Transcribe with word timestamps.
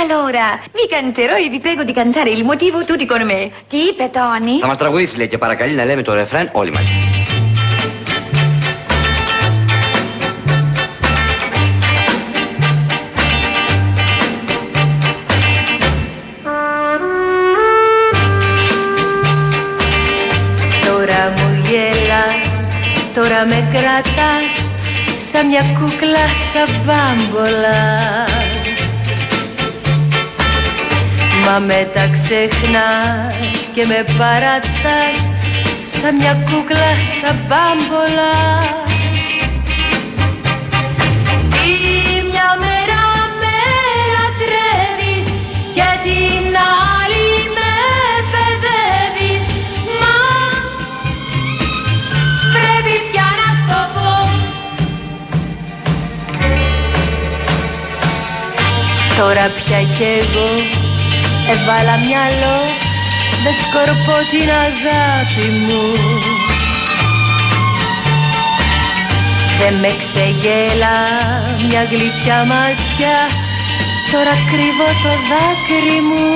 allora, 0.00 0.58
vi 0.72 0.86
canterò 0.88 1.36
e 1.36 1.48
vi 1.48 1.60
prego 1.60 1.82
di 1.84 1.92
cantare 1.92 2.30
il 2.30 2.44
motivo 2.44 2.84
tutti 2.84 3.06
con 3.06 3.22
me. 3.22 3.50
Τι 3.68 3.76
είπε, 3.76 4.10
Τόνι; 4.12 4.58
Θα 4.60 4.66
μας 4.66 4.78
τραγουδήσει 4.78 5.16
λέει 5.16 5.28
και 5.28 5.38
παρακαλεί 5.38 5.74
να 5.74 5.84
λέμε 5.84 6.02
το 6.02 6.14
ρεφρέν 6.14 6.48
όλοι 6.52 6.70
μαζί. 6.70 6.88
Τώρα 20.84 21.32
μου 21.36 21.62
γελάς, 21.64 22.70
τώρα 23.14 23.44
με 23.44 23.68
κρατάς 23.72 24.52
σαν 25.32 25.46
μια 25.46 25.62
κούκλα 25.78 26.26
σαν 26.52 26.68
μπάμπολα 26.84 28.49
Μα 31.44 31.58
μετά 31.58 32.08
ξεχνάς 32.12 33.60
και 33.74 33.84
με 33.86 34.04
παρατάς 34.18 35.18
σαν 36.00 36.14
μια 36.14 36.34
κούκλα 36.44 36.92
σαν 37.20 37.36
μπάμπολα 37.48 38.34
Τη 41.50 41.72
μια 42.30 42.50
μέρα 42.62 43.02
με 43.40 43.56
λατρεύεις 44.14 45.26
και 45.74 45.88
την 46.04 46.54
άλλη 46.96 47.28
με 47.56 47.72
παιδεύεις. 48.32 49.44
Μα 50.00 50.16
πρέπει 52.52 52.94
πια 53.10 53.28
να 53.38 53.48
στο 53.60 53.80
πω. 53.94 54.12
Τώρα 59.18 59.46
πια 59.56 59.80
κι 59.96 60.04
εγώ 60.20 60.79
έβαλα 61.52 61.96
μυαλό 62.04 62.58
με 63.42 63.50
σκορπό 63.60 64.16
την 64.30 64.48
αγάπη 64.66 65.46
μου 65.64 65.82
Δεν 69.60 69.74
με 69.82 69.90
ξεγέλα 70.02 70.96
μια 71.68 71.82
γλυκιά 71.90 72.38
ματιά 72.50 73.18
Τώρα 74.12 74.34
κρύβω 74.50 74.88
το 75.02 75.12
δάκρυ 75.28 76.00
μου 76.08 76.28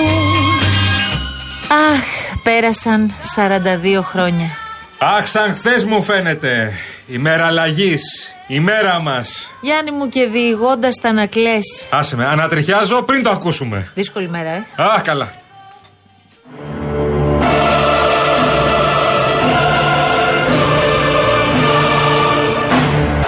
Αχ, 1.69 2.05
πέρασαν 2.43 3.13
42 3.37 4.03
χρόνια. 4.03 4.64
Αχ, 5.07 5.29
σαν 5.29 5.55
χθες 5.55 5.85
μου 5.85 6.03
φαίνεται. 6.03 6.73
Η 7.07 7.19
μέρα 7.19 7.47
αλλαγής. 7.47 8.03
Η 8.47 8.61
μέρα 8.61 9.01
μας. 9.01 9.51
Γιάννη 9.61 9.91
μου 9.91 10.09
και 10.09 10.27
διηγώντας 10.27 10.95
τα 11.01 11.13
να 11.13 11.27
κλαις. 11.27 11.89
Άσε 11.91 12.17
με, 12.17 12.25
ανατριχιάζω 12.25 13.03
πριν 13.03 13.23
το 13.23 13.31
ακούσουμε. 13.31 13.89
Δύσκολη 13.95 14.29
μέρα, 14.29 14.51
ε. 14.51 14.65
Α, 14.83 15.01
καλά. 15.01 15.33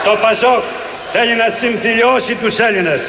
Το 0.05 0.17
Πασόκ 0.21 0.63
θέλει 1.13 1.37
να 1.37 1.49
συμφιλιώσει 1.49 2.35
τους 2.35 2.59
Έλληνες. 2.59 3.01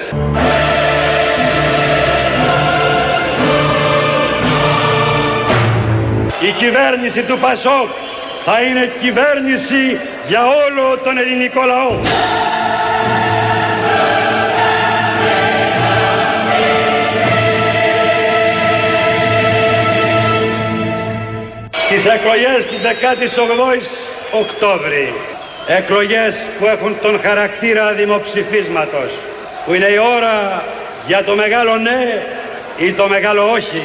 Η 6.41 6.51
κυβέρνηση 6.51 7.21
του 7.21 7.37
Πασόκ 7.39 7.89
θα 8.49 8.61
είναι 8.61 8.91
κυβέρνηση 9.01 9.99
για 10.27 10.45
όλο 10.45 10.97
τον 11.03 11.17
ελληνικό 11.17 11.61
λαό. 11.65 11.91
Στις 21.71 22.05
εκλογές 22.05 22.65
της 22.65 22.79
18ης 22.83 23.83
Οκτώβρη 24.31 25.13
εκλογές 25.67 26.47
που 26.59 26.65
έχουν 26.65 26.95
τον 27.01 27.19
χαρακτήρα 27.21 27.91
δημοψηφίσματος 27.91 29.11
που 29.65 29.73
είναι 29.73 29.87
η 29.87 29.97
ώρα 30.17 30.63
για 31.07 31.23
το 31.23 31.35
μεγάλο 31.35 31.77
ναι 31.77 32.23
ή 32.77 32.91
το 32.91 33.07
μεγάλο 33.07 33.51
όχι 33.51 33.83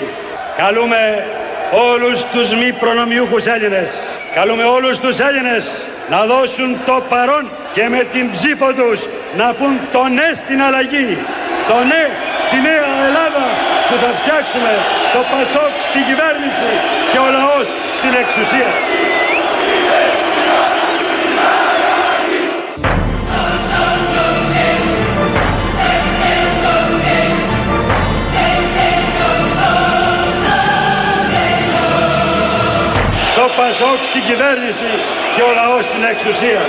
καλούμε 0.56 1.26
όλους 1.70 2.24
τους 2.24 2.54
μη 2.54 2.72
προνομιούχους 2.72 3.46
Έλληνες 3.46 3.88
καλούμε 4.34 4.64
όλους 4.64 4.98
τους 4.98 5.18
Έλληνες 5.18 5.64
να 6.10 6.20
δώσουν 6.32 6.76
το 6.86 7.02
παρόν 7.08 7.44
και 7.74 7.84
με 7.88 8.00
την 8.12 8.24
ψήφο 8.34 8.68
τους 8.78 8.98
να 9.40 9.46
πούν 9.58 9.74
το 9.92 10.02
ναι 10.16 10.28
στην 10.42 10.58
αλλαγή 10.66 11.18
το 11.68 11.76
ναι 11.90 12.02
στη 12.44 12.56
νέα 12.68 12.90
Ελλάδα 13.08 13.44
που 13.88 13.94
θα 14.02 14.10
φτιάξουμε 14.18 14.72
το 15.14 15.20
Πασόκ 15.30 15.72
στην 15.88 16.02
κυβέρνηση 16.08 16.70
και 17.10 17.18
ο 17.26 17.28
λαός 17.36 17.66
στην 17.98 18.12
εξουσία 18.22 18.70
κυβέρνηση 34.28 34.90
και 35.34 35.42
ο 35.48 35.50
λαός 35.60 35.82
στην 35.88 36.02
εξουσία. 36.12 36.62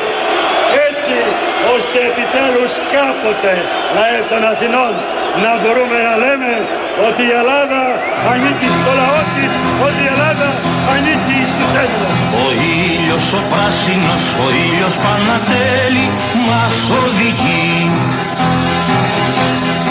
Έτσι 0.89 1.17
ώστε 1.75 1.97
επιτέλους 2.11 2.71
κάποτε 2.95 3.53
λαέ 3.97 4.19
των 4.31 4.41
Αθηνών 4.51 4.93
να 5.43 5.51
μπορούμε 5.61 5.97
να 6.07 6.13
λέμε 6.23 6.51
ότι 7.07 7.21
η 7.31 7.33
Ελλάδα 7.41 7.81
ανήκει 8.31 8.69
στο 8.77 8.91
λαό 9.01 9.21
της, 9.35 9.51
ότι 9.85 10.01
η 10.07 10.09
Ελλάδα 10.15 10.49
ανήκει 10.93 11.39
στους 11.53 11.71
Έλληνες. 11.83 12.15
Ο 12.43 12.45
ήλιος 12.77 13.25
ο 13.39 13.41
πράσινος, 13.51 14.23
ο 14.45 14.47
ήλιος 14.65 14.95
Πανατέλη 15.03 16.07
μας 16.47 16.75
οδηγεί 17.01 17.71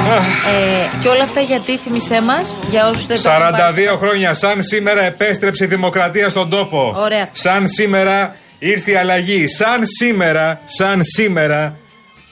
ε 0.07 0.99
και 1.01 1.09
όλα 1.09 1.23
αυτά 1.23 1.41
γιατί 1.41 1.77
θυμισέ 1.77 2.23
μας, 2.23 2.57
για 2.71 2.89
όσους 2.89 3.07
δεν 3.07 3.23
το 3.23 3.31
έχουν 3.31 3.51
πάρει. 3.51 3.87
42 3.95 3.97
χρόνια. 3.99 4.35
Σαν 4.35 4.63
σήμερα 4.63 5.03
επέστρεψε 5.05 5.65
η 5.65 5.67
δημοκρατία 5.67 6.29
στον 6.29 6.51
τόπο. 6.51 6.93
Ωραία. 6.97 7.29
Σαν 7.33 7.69
σήμερα 7.69 8.37
ήρθε 8.59 8.91
η 8.91 8.97
αλλαγή. 8.97 9.49
Σαν 9.49 9.81
σήμερα, 10.01 10.61
σαν 10.65 11.01
σήμερα 11.05 11.77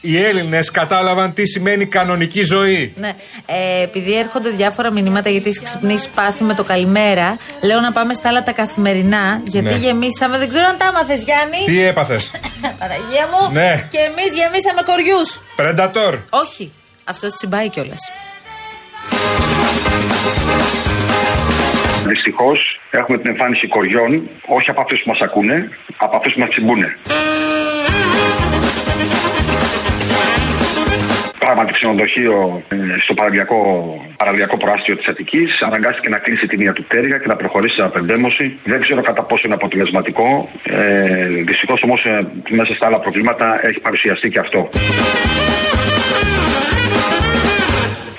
οι 0.01 0.23
Έλληνες 0.25 0.71
κατάλαβαν 0.71 1.33
τι 1.33 1.47
σημαίνει 1.47 1.87
κανονική 1.87 2.43
ζωή. 2.45 2.93
Ναι. 2.97 3.13
Ε, 3.47 3.83
επειδή 3.83 4.19
έρχονται 4.19 4.51
διάφορα 4.51 4.91
μηνύματα 4.93 5.29
γιατί 5.31 5.49
έχεις 5.49 5.63
ξυπνήσει 5.63 6.09
πάθη 6.15 6.45
με 6.45 6.55
το 6.55 6.65
καλημέρα, 6.65 7.37
λέω 7.61 7.81
να 7.81 7.93
πάμε 7.93 8.15
στα 8.15 8.29
άλλα 8.29 8.43
τα 8.43 8.53
καθημερινά. 8.53 9.41
Γιατί 9.45 9.69
Ναι. 9.69 9.77
γεμίσαμε, 9.77 10.39
δεν 10.39 10.49
ξέρω 10.49 10.67
αν 10.67 10.77
τα 10.79 10.87
άμαθες, 10.87 11.23
Γιάννη. 11.23 11.57
Τι 11.67 11.85
έπαθες; 11.85 12.31
Παναγία 12.79 13.29
μου. 13.33 13.53
Ναι. 13.53 13.87
Και 13.91 13.99
εμείς 13.99 14.29
γεμίσαμε 14.35 14.83
κοριούς. 14.85 15.43
Πρεντατόρ. 15.57 16.19
Όχι. 16.31 16.73
Αυτός 17.05 17.35
τσιμπάει 17.35 17.69
κιόλας. 17.69 18.13
Δυστυχώς 22.07 22.81
έχουμε 22.91 23.19
την 23.19 23.31
εμφάνιση 23.31 23.67
κοριών, 23.69 24.29
όχι 24.47 24.71
από 24.71 24.81
αυτούς 24.81 25.01
που 25.03 25.09
μας 25.11 25.21
ακούνε, 25.21 25.69
από 25.97 26.17
αυτούς 26.17 26.33
που 26.35 26.41
μας 26.41 26.49
τσιμπούνε. 26.49 26.97
Πράγματι, 31.39 31.73
ξενοδοχείο 31.73 32.63
ε, 32.69 32.77
στο 33.05 33.15
παραλιακό, 33.15 33.59
παραλιακό 34.17 34.57
προάστιο 34.57 34.97
της 34.97 35.07
Αττικής 35.09 35.63
αναγκάστηκε 35.63 36.09
να 36.09 36.19
κλείσει 36.19 36.47
τη 36.47 36.57
μία 36.57 36.73
του 36.73 36.85
πτέρυγα 36.85 37.19
και 37.19 37.27
να 37.27 37.37
προχωρήσει 37.37 37.75
σε 37.75 37.83
απεντέμωση. 37.83 38.59
Δεν 38.65 38.81
ξέρω 38.81 39.03
κατά 39.03 39.23
πόσο 39.23 39.43
είναι 39.47 39.55
αποτελεσματικό. 39.55 40.49
Ε, 40.63 41.27
Δυστυχώς 41.27 41.83
όμως 41.83 42.07
μέσα 42.49 42.75
στα 42.75 42.87
άλλα 42.87 42.99
προβλήματα 42.99 43.61
έχει 43.63 43.81
παρουσιαστεί 43.81 44.29
και 44.29 44.39
αυτό. 44.39 44.69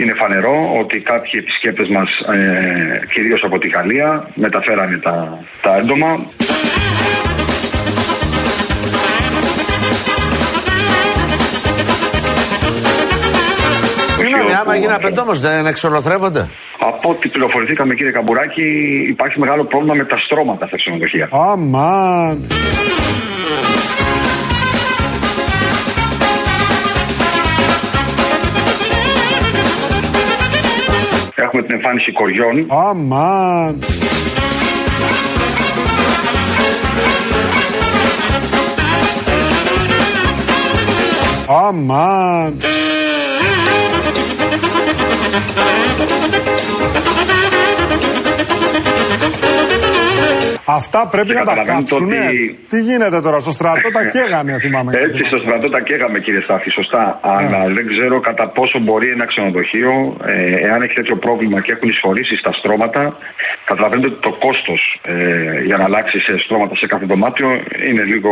Είναι 0.02 0.14
φανερό 0.22 0.56
ότι 0.82 1.00
κάποιοι 1.00 1.32
επισκέπτες 1.44 1.90
μας, 1.96 2.10
ε, 2.34 3.06
κυρίως 3.14 3.42
από 3.44 3.58
τη 3.58 3.68
Γαλλία, 3.68 4.10
μεταφέρανε 4.36 4.98
τα, 4.98 5.16
τα 5.62 5.72
έντομα. 5.82 6.10
Συγγνώμη, 14.18 14.54
άμα 14.62 14.76
γίνει 14.76 14.94
απεντόμος 14.94 15.40
δεν 15.40 15.66
εξολοθρεύονται. 15.66 16.50
Από 16.80 17.10
ό,τι 17.10 17.30
πληροφορηθήκαμε 17.30 17.94
κύριε 17.94 18.12
Καμπουράκη, 18.12 18.68
υπάρχει 19.08 19.40
μεγάλο 19.40 19.66
πρόβλημα 19.66 19.94
με 19.96 20.06
τα 20.06 20.18
στρώματα 20.18 20.68
στα 20.68 20.76
ξενοδοχεία. 20.76 21.30
Αμάν. 21.32 22.48
Έχουμε 31.36 31.62
την 31.64 31.76
εμφάνιση 31.76 32.12
κοριών. 32.12 32.66
Αμάν. 32.70 33.80
Αμάν. 41.48 42.58
Αυτά 50.66 51.00
πρέπει 51.14 51.34
να 51.40 51.44
τα 51.44 51.54
Καταλαβαίνετε 51.56 51.90
κάψουνε. 51.90 52.22
ότι- 52.28 52.60
Τι 52.72 52.78
γίνεται 52.88 53.20
τώρα, 53.26 53.40
στο 53.46 53.52
στρατό 53.58 53.90
τα 53.98 54.04
καίγανε, 54.14 54.54
θυμάμαι. 54.66 54.92
Έτσι, 55.06 55.20
στο 55.32 55.38
στρατό 55.46 55.68
τα 55.76 55.80
καίγαμε 55.88 56.18
κύριε 56.26 56.42
Στάθη, 56.48 56.70
σωστά. 56.80 57.04
Αλλά 57.36 57.60
δεν 57.78 57.86
ξέρω 57.92 58.16
κατά 58.30 58.46
πόσο 58.58 58.78
μπορεί 58.86 59.08
ένα 59.18 59.26
ξενοδοχείο, 59.32 59.94
ε, 60.26 60.36
εάν 60.68 60.80
έχει 60.86 60.96
τέτοιο 61.02 61.16
πρόβλημα 61.26 61.58
και 61.66 61.72
έχουν 61.76 61.90
εισφορήσει 61.94 62.36
στα 62.42 62.52
στρώματα, 62.60 63.02
καταλαβαίνετε 63.70 64.08
ότι 64.12 64.20
το 64.28 64.32
κόστος 64.46 64.82
ε, 65.14 65.16
για 65.68 65.78
να 65.80 65.84
αλλάξει 65.90 66.18
σε 66.28 66.34
στρώματα 66.44 66.74
σε 66.82 66.86
κάθε 66.92 67.06
δωμάτιο 67.12 67.50
είναι 67.90 68.04
λίγο. 68.14 68.32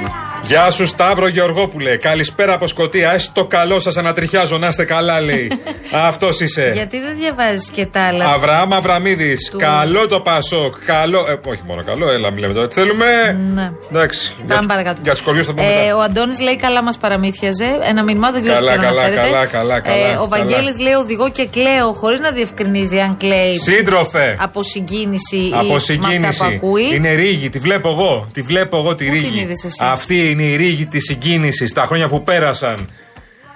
Γεια 0.51 0.69
σου 0.71 0.85
Σταύρο 0.85 1.27
Γεωργόπουλε. 1.27 1.97
Καλησπέρα 1.97 2.53
από 2.53 2.67
Σκωτία. 2.67 3.11
Έστω 3.13 3.45
καλό 3.45 3.79
σας 3.79 3.97
ανατριχιάζω. 3.97 4.57
Να 4.57 4.67
είστε 4.67 4.83
καλά, 4.85 5.21
λέει. 5.21 5.51
Αυτός 6.09 6.39
είσαι. 6.39 6.71
Γιατί 6.73 6.99
δεν 6.99 7.15
διαβάζεις 7.19 7.69
και 7.69 7.85
τα 7.85 8.01
άλλα; 8.01 8.25
Αβραάμ 8.25 8.73
Αβραμίδης. 8.73 9.49
Του- 9.51 9.57
Καλό 9.57 10.07
το 10.07 10.19
Πασόκ. 10.19 10.75
Καλό. 10.85 11.19
Ε, 11.29 11.49
όχι 11.49 11.61
μόνο 11.67 11.83
καλό, 11.83 12.09
έλα, 12.09 12.31
μιλάμε 12.31 12.53
τώρα. 12.53 12.67
Τι 12.67 12.73
θέλουμε. 12.73 13.05
Ναι. 13.53 13.71
Εντάξει. 13.91 14.33
Για 14.37 14.45
Πάμε 14.47 14.57
τους- 14.59 14.67
παρακάτω. 14.67 15.01
Για 15.03 15.15
του 15.15 15.23
κοριού 15.23 15.43
θα 15.43 15.53
πούμε 15.53 15.67
Ε, 15.67 15.81
μετά. 15.83 15.95
ο 15.95 15.99
Αντώνης 16.01 16.39
λέει 16.39 16.55
καλά 16.57 16.83
μας 16.83 16.97
παραμύθιαζε. 16.97 17.67
Ένα 17.89 18.03
μήνυμα 18.03 18.31
δεν 18.31 18.41
ξέρω 18.41 18.55
Καλά, 18.57 18.71
τι 18.71 18.77
θέλω 18.77 18.89
να 18.89 18.95
καλά, 18.95 19.05
αναφέρεται. 19.07 19.31
καλά, 19.33 19.45
καλά, 19.45 19.79
καλά, 19.79 19.95
Ε, 19.97 20.11
ο 20.11 20.13
καλά. 20.15 20.27
Βαγγέλης 20.27 20.79
λέει 20.79 20.93
οδηγώ 20.93 21.29
και 21.31 21.45
κλαίω 21.47 21.93
χωρίς 21.93 22.19
να 22.19 22.31
διευκρινίζει 22.31 22.99
αν 22.99 23.17
κλαίει 23.17 23.57
Σύντροφε. 23.59 24.35
από 24.39 24.63
συγκίνηση 24.63 25.51
Από 25.53 25.65
ή 25.65 25.67
με 25.67 25.75
αυτά 25.75 25.79
συγκίνηση. 25.93 26.37
που 26.39 26.45
ακούει. 26.45 26.89
Είναι 26.95 27.11
ρίγη, 27.13 27.49
τη 27.49 27.59
βλέπω 27.59 27.89
εγώ. 27.89 28.29
Τη 28.33 28.41
βλέπω 28.41 28.77
εγώ 28.77 28.95
τη 28.95 29.05
Πού 29.05 29.11
την 29.11 29.21
ρίγη. 29.21 29.39
είδες 29.41 29.63
εσύ; 29.63 29.77
Αυτή 29.81 30.29
είναι 30.29 30.40
η 30.41 30.55
ρίγη 30.55 30.85
της 30.85 31.03
συγκίνησης. 31.03 31.73
Τα 31.73 31.83
χρόνια 31.85 32.07
που 32.07 32.23
πέρασαν. 32.23 32.89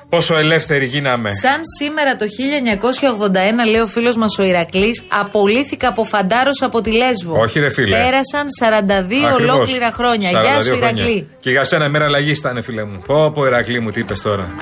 Πόσο 0.10 0.38
ελεύθεροι 0.38 0.86
γίναμε. 0.86 1.32
Σαν 1.32 1.62
σήμερα 1.80 2.16
το 2.16 2.26
1981, 3.66 3.70
λέει 3.70 3.82
ο 3.82 3.88
φίλος 3.88 4.16
μας 4.16 4.38
ο 4.38 4.44
Ηρακλής, 4.44 5.04
απολύθηκα 5.08 5.88
από 5.88 6.04
φαντάρος 6.04 6.62
από 6.62 6.82
τη 6.82 6.92
Λέσβο. 6.92 7.40
Όχι, 7.40 7.60
ρε 7.60 7.70
φίλε. 7.70 7.96
Πέρασαν 7.96 8.48
42 8.60 9.26
Ακριβώς. 9.26 9.40
ολόκληρα 9.40 9.92
χρόνια. 9.92 10.30
42 10.30 10.42
Γεια 10.42 10.62
σου, 10.62 10.70
χρόνια. 10.70 10.88
Ηρακλή. 10.90 11.28
Και 11.40 11.50
για 11.50 11.64
σένα 11.64 11.90
μέρα 11.90 12.06
αλλαγή 12.06 12.32
ήταν, 12.32 12.64
φίλε 12.64 12.84
μου. 12.84 13.02
Πω, 13.06 13.32
πω, 13.32 13.46
Ηρακλή 13.46 13.80
μου, 13.80 13.92
τι 13.92 14.00
είπες 14.00 14.22
τώρα. 14.22 14.54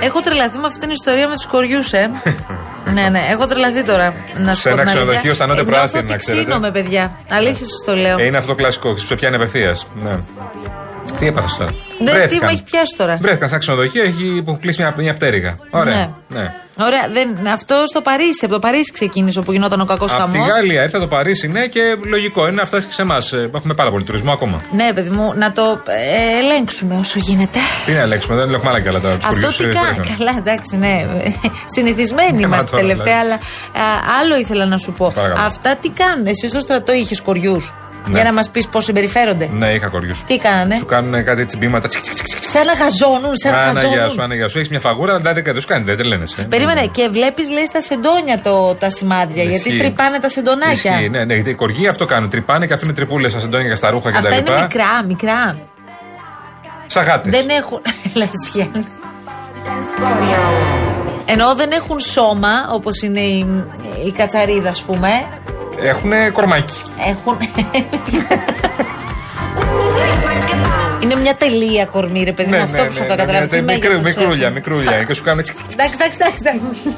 Έχω 0.00 0.20
τρελαθεί 0.20 0.58
με 0.58 0.66
αυτή 0.66 0.78
την 0.78 0.90
ιστορία 0.90 1.28
με 1.28 1.34
τους 1.34 1.46
κοριούς, 1.46 1.92
ε. 1.92 2.10
ναι, 2.92 3.08
ναι, 3.08 3.20
έχω 3.30 3.46
τρελαθεί 3.46 3.82
τώρα. 3.82 4.14
Να 4.36 4.54
σου 4.54 4.60
Σε 4.60 4.68
πω 4.68 4.74
ένα 4.74 4.82
την 4.82 4.90
αλήθεια. 4.90 4.94
ξενοδοχείο 4.94 5.34
στα 5.34 5.46
Νότια 5.46 5.62
Ε, 5.62 5.64
νιώθω 5.64 5.70
Προάστια, 5.78 6.00
ότι 6.00 6.10
να 6.10 6.16
ξέρετε. 6.16 6.42
ξύνομαι, 6.44 6.70
παιδιά. 6.70 7.12
Αλήθεια 7.30 7.66
σας 7.66 7.82
το 7.86 7.94
λέω. 7.94 8.18
Ε, 8.18 8.24
είναι 8.24 8.36
αυτό 8.36 8.48
το 8.48 8.54
κλασικό. 8.54 8.96
Σε 8.96 9.14
πιάνει 9.14 9.36
απευθείας. 9.36 9.86
Ναι. 10.02 10.10
Τι 11.18 11.26
έπαθες 11.26 11.56
τώρα; 11.56 11.70
Δεν, 11.98 12.06
τι 12.06 12.12
Βρέθηκαν. 12.12 12.44
με 12.46 12.52
έχει 12.52 12.62
πιάσει 12.62 12.94
τώρα; 12.96 13.18
Βρέθηκαν 13.20 13.48
σαν 13.48 13.58
ξενοδοχείο, 13.58 14.02
έχει 14.04 14.42
που 14.44 14.58
κλείσει 14.60 14.82
μια, 14.82 14.94
μια 14.96 15.14
πτέρυγα. 15.14 15.56
Ωραία. 15.70 15.94
Ναι. 15.94 16.40
ναι. 16.40 16.54
Ωραία, 16.78 17.08
δεν, 17.12 17.46
αυτό 17.52 17.74
στο 17.86 18.00
Παρίσι, 18.00 18.44
από 18.44 18.52
το 18.52 18.58
Παρίσι 18.58 18.92
ξεκίνησε 18.92 19.38
όπου 19.38 19.52
γινόταν 19.52 19.80
ο 19.80 19.84
κακός 19.84 20.12
Από 20.12 20.30
τη 20.30 20.38
χαμό. 20.38 20.50
Γαλλία 20.50 20.82
ήρθε 20.82 20.98
το 20.98 21.06
Παρίσι, 21.06 21.48
ναι, 21.48 21.66
και 21.66 21.80
λογικό 22.04 22.46
είναι 22.46 22.54
να 22.56 22.66
φτάσεις 22.66 22.86
και 22.86 22.92
σε 22.92 23.02
εμάς. 23.02 23.32
Έχουμε 23.32 23.74
πάρα 23.74 23.90
πολύ 23.90 24.04
τουρισμό 24.04 24.32
ακόμα. 24.32 24.60
Ναι, 24.72 24.92
παιδί 24.94 25.10
μου, 25.10 25.32
να 25.36 25.52
το 25.52 25.62
ε, 25.86 26.38
ελέγξουμε 26.44 26.96
όσο 26.98 27.18
γίνεται. 27.18 27.58
Τι 27.86 27.92
να 27.92 27.98
ελέγξουμε, 28.00 28.36
δεν 28.36 28.54
έχουμε 28.54 28.70
άλλα 28.70 28.80
κι 28.80 28.88
άλλα 28.88 29.00
τα 29.00 29.08
τους 29.08 29.24
Αυτό 29.24 29.28
χωριούς, 29.34 29.56
τι 29.56 29.64
ε, 29.64 29.66
κάνει. 29.72 29.94
τρέχουν. 29.96 30.16
Καλά, 30.18 30.34
εντάξει, 30.38 30.76
ναι. 30.76 31.06
Συνηθισμένοι 31.74 32.28
Ε, 32.28 32.32
μα 32.32 32.40
είμαστε 32.40 32.70
τώρα, 32.70 32.82
τελευταία, 32.82 33.18
αλλά 33.18 33.38
δηλαδή. 33.38 33.88
α, 33.88 34.20
άλλο 34.20 34.36
ήθελα 34.36 34.66
να 34.66 34.76
σου 34.76 34.92
πω. 34.92 35.12
Παρακαλώ. 35.14 35.44
Αυτά 35.46 35.76
τι 35.76 35.88
κάνουν. 35.88 36.26
Εσύ 36.26 36.48
στο 36.48 36.60
στρατό 36.60 36.92
είχες 36.92 37.20
κοριούς; 37.20 37.72
Ναι. 38.06 38.12
Για 38.14 38.24
να 38.24 38.32
μας 38.32 38.50
πεις 38.50 38.66
πώς 38.68 38.84
συμπεριφέρονται. 38.84 39.48
Ναι, 39.52 39.70
είχα 39.72 39.86
κοριού. 39.88 40.12
Τι 40.26 40.36
κάνανε; 40.36 40.74
Σου 40.76 40.86
κάνουν 40.86 41.24
κάτι 41.24 41.40
έτσι 41.40 41.56
μπήματα. 41.56 41.88
τσικ, 41.88 42.02
τσικ, 42.02 42.14
τσικ, 42.14 42.26
τσικ. 42.26 42.48
Σαν 42.48 42.62
να 42.66 42.72
γαζώνουν, 42.72 43.36
σαν 43.36 43.52
να 43.52 43.58
Άνα 43.58 43.70
γεια 43.72 43.80
σου, 43.80 43.94
γαζώνουν. 43.94 44.20
άνα 44.24 44.34
γεια 44.34 44.48
σου. 44.48 44.58
Έχεις 44.58 44.70
μια 44.70 44.80
φαγούρα, 44.80 45.16
δηλαδή 45.16 45.40
δεν 45.40 45.54
τους 45.54 45.64
κάνει, 45.64 45.84
δεν 45.84 45.96
τρελαίνεσαι. 45.96 46.42
Περίμενε, 46.42 46.86
και 46.86 47.08
βλέπεις, 47.12 47.50
λέει, 47.50 47.66
στα 47.66 47.80
σεντόνια 47.80 48.40
το, 48.42 48.74
τα 48.74 48.90
σημάδια. 48.90 49.42
Γιατί 49.42 49.68
Ισχύει. 49.68 49.78
τρυπάνε 49.78 50.18
τα 50.18 50.28
σεντονάκια. 50.28 50.92
Ισχύει, 50.92 51.08
ναι, 51.08 51.24
ναι, 51.24 51.34
γιατί 51.34 51.50
οι 51.50 51.54
κοργοί 51.54 51.86
αυτό 51.88 52.04
κάνουν. 52.04 52.30
Τρυπάνε 52.30 52.66
και 52.66 52.72
αφήνουν 52.74 52.94
τρυπούλες 52.94 53.30
στα 53.30 53.40
σεντόνια 53.40 53.68
και 53.68 53.74
στα 53.74 53.90
ρούχα 53.90 54.08
Αυτά 54.08 54.20
κτλ. 54.28 54.38
είναι 54.38 54.60
μικρά, 54.60 55.04
μικρά. 55.06 55.56
Σαγάτε. 56.86 57.30
Δεν 57.30 57.48
έχουν. 57.48 57.80
Λασιάν. 58.20 58.86
Ενώ 61.26 61.54
δεν 61.54 61.70
έχουν 61.70 62.00
σώμα, 62.00 62.48
όπως 62.70 63.02
είναι 63.02 63.20
η, 63.20 63.46
η 64.06 64.12
κατσαρίδα, 64.12 64.68
ας 64.68 64.82
πούμε. 64.82 65.08
Έχουν 65.88 66.32
κορμάκι. 66.32 66.80
Έχουν. 67.08 67.36
Είναι 71.02 71.14
μια 71.16 71.34
τελεία 71.34 71.86
κορμί, 71.86 72.22
ρε 72.24 72.32
παιδί 72.32 72.50
μου, 72.50 72.62
αυτό 72.62 72.84
που 72.84 72.92
θα 72.92 73.00
το 73.06 73.16
καταλάβει. 73.16 73.48
Τι 73.48 73.60
Ναι, 73.60 73.72
μικρού- 73.72 73.92
μέγεθος 73.92 74.14
Μικρούλια, 74.16 74.42
έχουν. 74.42 74.54
μικρούλια. 74.54 75.04
Και 75.04 75.14
σου 75.14 75.22
κάνουν 75.22 75.38
έτσι. 75.38 75.54
Εντάξει, 75.72 75.98
εντάξει, 76.00 76.18
εντάξει, 76.20 76.38
εντάξει. 76.44 76.96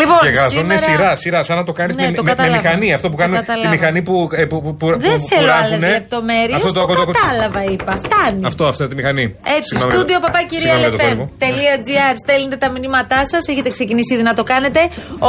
Λοιπόν, 0.00 0.20
Και 0.26 0.32
γαζούνε 0.38 0.76
σήμερα... 0.76 0.78
σειρά, 0.86 1.10
σειρά, 1.22 1.40
σαν 1.42 1.56
να 1.60 1.64
το 1.68 1.72
κάνεις 1.78 1.94
Ναι, 1.96 2.02
με, 2.06 2.12
το 2.12 2.22
με, 2.22 2.28
με 2.30 2.34
κατάλαβα. 2.34 2.56
μηχανή. 2.62 2.88
Αυτό 2.96 3.06
που 3.10 3.16
Το 3.16 3.20
κάνουν. 3.22 3.36
Τη 3.38 3.42
κατάλαβα. 3.44 3.70
μηχανή 3.74 4.00
που. 4.02 4.14
ε, 4.40 4.44
που, 4.50 4.56
που, 4.62 4.70
που 4.80 4.86
Δεν 5.06 5.16
που 5.20 5.26
θέλω 5.32 5.50
άλλες 5.58 5.70
ράβουνε. 5.70 5.90
λεπτομέρειες. 5.96 6.56
Αυτό 6.60 6.72
Το, 6.72 6.80
το, 6.86 6.94
το, 6.94 7.04
το, 7.04 7.10
κατάλαβα, 7.18 7.60
είπα. 7.72 7.92
Φτάνει. 8.04 8.40
Αυτό, 8.50 8.62
αυτή 8.72 8.82
τη 8.90 8.94
μηχανή. 9.00 9.24
Έτσι, 9.56 9.68
Συγγνώμη, 9.70 9.92
στούντιο 9.94 10.18
ρε. 10.22 10.26
Συγγνώμη 10.60 10.80
για 10.80 10.90
το 10.90 10.96
κόρυβο. 11.04 11.24
papakirialfm.gr 11.38 12.14
στέλνετε 12.24 12.56
τα 12.64 12.68
μηνύματά 12.74 13.20
σας. 13.32 13.42
Έχετε 13.52 13.70
ξεκινήσει 13.76 14.10
ήδη 14.14 14.22
να 14.30 14.34
το 14.34 14.42
κάνετε. 14.52 14.80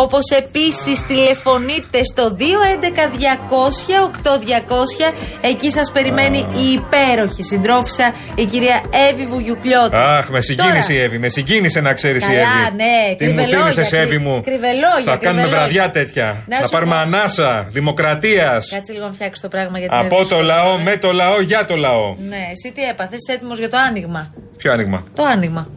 Όπως 0.03 0.25
επίσης 0.41 0.97
τηλεφωνείτε 1.07 1.99
στο 2.11 2.23
211-200-8200. 2.39 5.13
Εκεί 5.41 5.71
σας 5.71 5.91
περιμένει 5.91 6.37
η 6.37 6.71
υπέροχη 6.79 7.43
συντρόφισσα, 7.43 8.13
η 8.35 8.45
κυρία 8.45 8.81
Εύη 9.11 9.25
Βουγιουκλιώτη. 9.25 9.95
Αχ, 9.95 10.29
με 10.29 10.41
συγκίνησε 10.41 10.93
η 10.93 10.95
Τώρα, 10.95 11.05
Εύη. 11.05 11.17
Με 11.19 11.29
συγκίνησε 11.29 11.81
να 11.81 11.93
ξέρεις 11.93 12.23
η 12.23 12.27
Καλά, 12.27 12.39
Εύη. 12.39 12.75
ναι, 12.75 13.15
Τι 13.17 13.25
μου 13.27 13.35
κρυβελόγια, 13.35 13.59
θύμισες, 13.71 13.93
Εύη 13.93 14.07
κρυ- 14.07 14.21
μου; 14.21 14.41
Κρυβελόγια, 14.59 15.11
Θα 15.11 15.17
κάνουμε 15.17 15.41
κρυβελόγια. 15.41 15.57
βραδιά 15.57 15.91
τέτοια. 15.91 16.43
Να 16.47 16.57
Να 16.59 16.63
σου 16.65 16.71
πάρουμε 16.71 16.93
πω. 16.95 16.99
ανάσα 17.01 17.67
δημοκρατίας. 17.71 18.69
Κάτσε 18.69 18.91
λίγο 18.93 19.05
να 19.05 19.11
φτιάξει 19.13 19.41
το 19.41 19.47
πράγμα 19.47 19.77
γιατί 19.79 19.93
είναι 19.95 20.05
Από 20.05 20.15
το 20.15 20.19
δύσκολο. 20.21 20.41
λαό, 20.41 20.77
με 20.77 20.97
το 20.97 21.11
λαό, 21.11 21.41
για 21.41 21.65
το 21.65 21.75
λαό. 21.75 22.15
Ναι, 22.17 22.35
εσύ 22.53 22.73
τι 22.75 22.81
έπαθες, 22.83 23.19
έτοιμος 23.33 23.57
για 23.59 23.69
το 23.69 23.77
άνοιγμα. 23.77 24.33
Ποιο 24.57 24.71
άνοιγμα; 24.71 25.03
Το 25.15 25.23
άνοιγμα. 25.23 25.67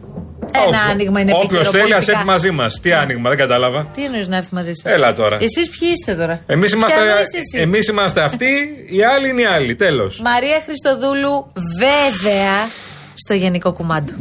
Ένα 0.67 0.79
άνοιγμα 0.91 1.19
είναι 1.19 1.31
Όποιο 1.33 1.45
επίκαιρο 1.45 1.63
θέλει, 1.63 1.81
ας 1.83 1.87
πολιτικά. 1.89 2.11
έρθει 2.11 2.25
μαζί 2.25 2.51
μας. 2.51 2.79
Τι 2.81 2.93
άνοιγμα, 2.93 3.29
δεν 3.29 3.37
κατάλαβα. 3.37 3.87
Τι 3.95 4.03
εννοείς 4.03 4.27
να 4.27 4.35
έρθει 4.35 4.53
μαζί 4.53 4.71
σα. 4.73 4.91
Έλα 4.91 5.13
τώρα. 5.13 5.35
Εσείς 5.41 5.69
ποιοι 5.79 5.89
είστε 5.91 6.15
τώρα; 6.15 6.41
Εμείς 6.47 6.71
είμαστε, 6.71 6.95
Ποια 6.99 7.09
εννοείς 7.09 7.33
εσύ; 7.33 7.57
εμείς 7.63 7.87
είμαστε 7.87 8.21
αυτοί, 8.21 8.45
οι 8.89 9.03
άλλοι 9.03 9.29
είναι 9.29 9.41
οι 9.41 9.45
άλλοι. 9.45 9.75
Τέλος. 9.75 10.19
Μαρία 10.21 10.61
Χριστοδούλου, 10.65 11.51
βέβαια, 11.79 12.53
στο 13.15 13.33
Γενικό 13.33 13.73
Κουμάντο. 13.73 14.11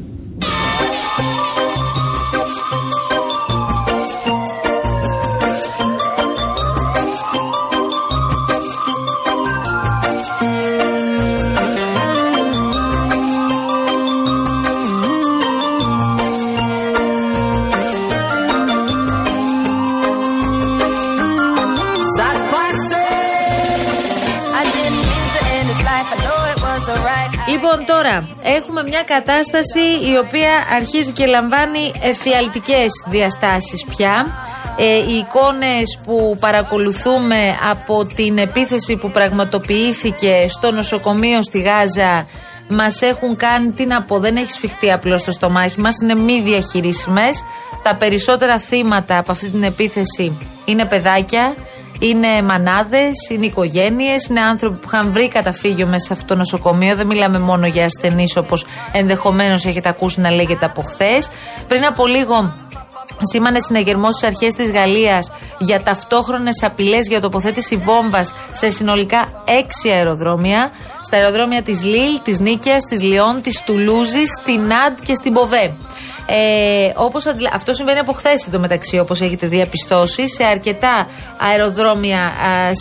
Τώρα 28.02 28.28
έχουμε 28.42 28.82
μια 28.82 29.02
κατάσταση 29.02 29.80
η 30.12 30.16
οποία 30.24 30.50
αρχίζει 30.76 31.12
και 31.12 31.26
λαμβάνει 31.26 31.92
εφιαλτικές 32.02 32.88
διαστάσεις 33.06 33.84
πια. 33.84 34.26
Ε, 34.78 34.96
οι 34.96 35.14
εικόνες 35.14 35.98
που 36.04 36.36
παρακολουθούμε 36.40 37.56
από 37.70 38.04
την 38.04 38.38
επίθεση 38.38 38.96
που 38.96 39.10
πραγματοποιήθηκε 39.10 40.46
στο 40.48 40.70
νοσοκομείο 40.70 41.42
στη 41.42 41.60
Γάζα 41.60 42.26
μας 42.68 43.00
έχουν 43.00 43.36
κάνει, 43.36 43.72
τι 43.72 43.86
να 43.86 44.02
πω, 44.02 44.18
δεν 44.18 44.36
έχει 44.36 44.50
σφιχτεί 44.50 44.92
απλώς 44.92 45.22
το 45.22 45.30
στομάχι 45.30 45.80
μας, 45.80 45.96
είναι 46.02 46.14
μη 46.14 46.40
διαχειρίσιμες. 46.40 47.44
Τα 47.82 47.94
περισσότερα 47.94 48.58
θύματα 48.58 49.18
από 49.18 49.32
αυτή 49.32 49.48
την 49.48 49.62
επίθεση 49.62 50.38
είναι 50.64 50.84
παιδάκια, 50.84 51.54
είναι 52.02 52.42
μανάδες, 52.42 53.28
είναι 53.30 53.46
οικογένειες, 53.46 54.26
είναι 54.26 54.40
άνθρωποι 54.40 54.76
που 54.76 54.88
είχαν 54.92 55.12
βρει 55.12 55.28
καταφύγιο 55.28 55.86
μέσα 55.86 56.06
σε 56.06 56.12
αυτό 56.12 56.26
το 56.26 56.34
νοσοκομείο. 56.34 56.96
Δεν 56.96 57.06
μιλάμε 57.06 57.38
μόνο 57.38 57.66
για 57.66 57.84
ασθενείς 57.84 58.36
όπως 58.36 58.66
ενδεχομένως 58.92 59.64
έχετε 59.64 59.88
ακούσει 59.88 60.20
να 60.20 60.30
λέγεται 60.30 60.64
από 60.64 60.82
χθες. 60.82 61.28
Πριν 61.68 61.84
από 61.84 62.06
λίγο 62.06 62.52
Σήμανε 63.30 63.60
συναγερμό 63.60 64.12
στις 64.12 64.28
αρχές 64.28 64.54
της 64.54 64.70
Γαλλίας 64.70 65.32
για 65.58 65.82
ταυτόχρονες 65.82 66.62
απειλές 66.62 67.06
για 67.08 67.20
τοποθέτηση 67.20 67.76
βόμβας 67.76 68.34
σε 68.52 68.70
συνολικά 68.70 69.42
έξι 69.44 69.88
αεροδρόμια. 69.88 70.70
Στα 71.02 71.16
αεροδρόμια 71.16 71.62
της 71.62 71.82
Λίλ, 71.82 72.20
της 72.22 72.38
Νίκαιας, 72.38 72.84
της 72.84 73.02
Λιόν, 73.02 73.42
της 73.42 73.62
Τουλούζης, 73.66 74.30
στην 74.40 74.72
Αντ 74.72 74.98
και 75.04 75.14
στην 75.14 75.32
Ποβέ. 75.32 75.74
Ε, 76.26 76.92
όπως 76.94 77.26
αντιλα... 77.26 77.50
Αυτό 77.52 77.74
συμβαίνει 77.74 77.98
από 77.98 78.12
χθες 78.12 78.48
το 78.50 78.58
μεταξύ, 78.58 78.98
όπως 78.98 79.20
έχετε 79.20 79.46
διαπιστώσει, 79.46 80.28
σε 80.28 80.44
αρκετά 80.44 81.08
αεροδρόμια 81.38 82.32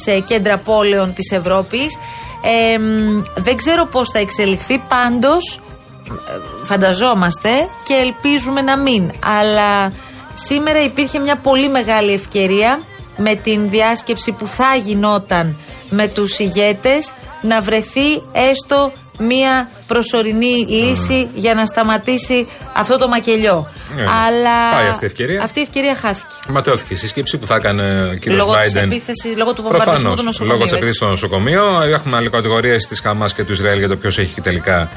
σε 0.04 0.20
κέντρα 0.20 0.58
πόλεων 0.58 1.14
της 1.14 1.32
Ευρώπης. 1.32 1.98
Ε, 2.44 2.78
δεν 3.36 3.58
ξέρω 3.58 3.86
πώς 3.86 4.10
θα 4.10 4.20
εξελιχθεί, 4.20 4.78
πάντως 4.78 5.60
ε, 6.10 6.66
φανταζόμαστε 6.66 7.50
και 7.84 7.94
ελπίζουμε 7.94 8.62
να 8.62 8.78
μην. 8.78 9.12
Αλλά 9.40 9.94
σήμερα 10.34 10.84
υπήρχε 10.84 11.20
μια 11.20 11.38
πολύ 11.38 11.70
μεγάλη 11.70 12.14
ευκαιρία 12.14 12.82
με 13.18 13.36
την 13.36 13.70
διάσκεψη 13.70 14.32
που 14.32 14.48
θα 14.48 14.76
γινόταν 14.84 15.58
με 15.90 16.08
τους 16.08 16.40
ηγέτες 16.40 17.14
να 17.42 17.62
βρεθεί 17.62 18.22
έστω 18.32 18.92
μία 19.22 19.70
προσωρινή 19.88 20.66
λύση 20.70 21.30
για 21.34 21.54
να 21.54 21.66
σταματήσει 21.66 22.48
αυτό 22.76 22.98
το 22.98 23.08
μακελιό. 23.08 23.68
Ναι. 23.96 24.02
Αλλά 24.02 24.72
Πάει 24.80 24.88
αυτή 24.88 25.04
η 25.04 25.08
ευκαιρία. 25.08 25.44
αυτή 25.44 25.60
η 25.60 25.62
ευκαιρία 25.62 25.96
χάθηκε. 25.96 26.36
Ματαιώθηκε 26.50 26.94
η 26.94 26.98
σύσκεψη 26.98 27.38
που 27.38 27.46
θα 27.46 27.56
έκανε 27.56 28.04
ο 28.04 28.20
κ. 28.20 28.26
Λόγω 28.26 28.54
της 28.64 28.74
Biden. 28.74 28.84
επίθεσης, 28.84 29.38
λόγω 29.38 29.54
του 29.54 29.62
βομβαρδισμού 29.62 29.94
Προφανώς, 29.94 30.20
του 30.20 30.24
νοσοκομείου, 30.26 30.54
Λόγω 30.54 30.64
της 30.64 30.72
έτσι. 30.72 30.76
επίθεσης 30.76 30.96
στο 30.98 31.08
νοσοκομείο. 31.08 31.82
Έχουμε 31.82 32.18
άλλη 32.18 32.30
κατηγορίε 32.30 32.78
της 32.78 33.00
Χαμάς 33.00 33.34
και 33.34 33.44
του 33.44 33.52
Ισραήλ 33.52 33.78
για 33.78 33.88
το 33.88 33.96
ποιος 33.96 34.18
έχει 34.20 34.34
και 34.34 34.42
τελικά 34.42 34.90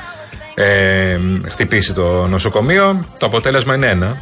ε, 0.55 1.19
χτυπήσει 1.51 1.93
το 1.93 2.27
νοσοκομείο. 2.27 3.05
Το 3.19 3.27
αποτέλεσμα 3.27 3.75
είναι 3.75 3.87
ένα. 3.87 4.19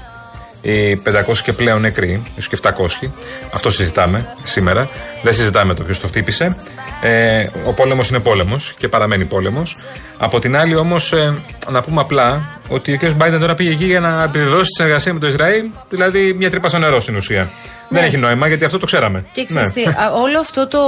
Οι 0.62 1.02
500 1.04 1.38
και 1.44 1.52
πλέον 1.52 1.80
νεκροί, 1.80 2.22
ίσως 2.36 2.48
και 2.48 2.58
700. 2.62 3.10
Αυτό 3.52 3.70
συζητάμε 3.70 4.34
σήμερα. 4.42 4.88
Δεν 5.22 5.32
συζητάμε 5.32 5.74
το 5.74 5.82
ποιος 5.82 6.00
το 6.00 6.08
χτύπησε. 6.08 6.56
Ε, 7.02 7.46
ο 7.66 7.72
πόλεμος 7.72 8.08
είναι 8.08 8.20
πόλεμος 8.20 8.74
και 8.78 8.88
παραμένει 8.88 9.24
πόλεμος. 9.24 9.76
Από 10.24 10.38
την 10.38 10.56
άλλη, 10.56 10.76
όμως, 10.76 11.12
ε, 11.12 11.42
να 11.70 11.80
πούμε 11.80 12.00
απλά 12.00 12.42
ότι 12.68 12.92
ο 12.92 12.98
κ. 12.98 13.10
Μπάιντεν 13.10 13.40
τώρα 13.40 13.54
πήγε 13.54 13.70
εκεί 13.70 13.84
για 13.84 14.00
να 14.00 14.22
επιβεβαιώσει 14.22 14.62
τη 14.62 14.74
συνεργασία 14.74 15.12
με 15.12 15.18
το 15.18 15.26
Ισραήλ. 15.26 15.64
Δηλαδή, 15.88 16.32
μια 16.38 16.50
τρύπα 16.50 16.68
στο 16.68 16.78
νερό 16.78 17.00
στην 17.00 17.16
ουσία. 17.16 17.50
Δεν 17.88 18.04
έχει 18.04 18.16
νόημα 18.16 18.48
γιατί 18.48 18.64
αυτό 18.64 18.78
το 18.78 18.86
ξέραμε. 18.86 19.18
Ναι. 19.18 19.24
Ναι. 19.24 19.30
Και 19.32 19.44
ξέρεις 19.44 19.72
τι, 19.72 19.82
α, 19.82 20.12
όλο 20.12 20.38
αυτό 20.38 20.68
το, 20.68 20.78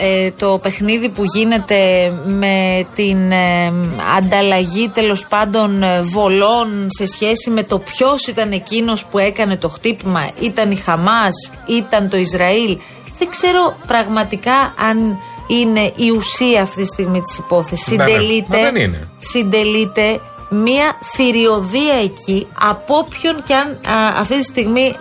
ε, 0.00 0.30
το 0.30 0.58
παιχνίδι 0.62 1.08
που 1.08 1.24
γίνεται 1.34 2.12
με 2.24 2.86
την 2.94 3.32
ε, 3.32 3.72
ανταλλαγή 4.16 4.88
τέλος 4.88 5.26
πάντων 5.26 5.82
ε, 5.82 6.02
βολών 6.02 6.88
σε 6.98 7.06
σχέση 7.06 7.50
με 7.50 7.62
το 7.62 7.78
ποιος 7.78 8.26
ήταν 8.26 8.52
εκείνος 8.52 9.04
που 9.04 9.18
έκανε 9.18 9.56
το 9.56 9.68
χτύπημα, 9.68 10.28
ήταν 10.40 10.70
η 10.70 10.76
Χαμάς, 10.76 11.50
ήταν 11.66 12.08
το 12.08 12.16
Ισραήλ. 12.16 12.78
Δεν 13.18 13.28
ξέρω 13.30 13.76
πραγματικά 13.86 14.74
αν 14.88 15.16
είναι 15.60 15.92
η 15.96 16.10
ουσία 16.16 16.62
αυτή 16.62 16.80
τη 16.80 16.86
στιγμή 16.86 17.22
της 17.22 17.36
υπόθεσης. 17.38 17.96
Ναι, 17.96 18.04
ναι. 18.04 18.10
Συντελείται, 18.10 18.56
Μα 18.56 18.62
δεν 18.62 18.76
είναι. 18.76 19.08
συντελείται 19.18 20.20
μία 20.54 20.96
θηριωδία 21.14 21.94
εκεί 22.02 22.46
από 22.60 22.94
όποιον 22.96 23.42
και 23.44 23.54
αν 23.54 23.68
α, 23.94 24.18
αυτή 24.20 24.36
τη 24.38 24.42
στιγμή 24.44 24.94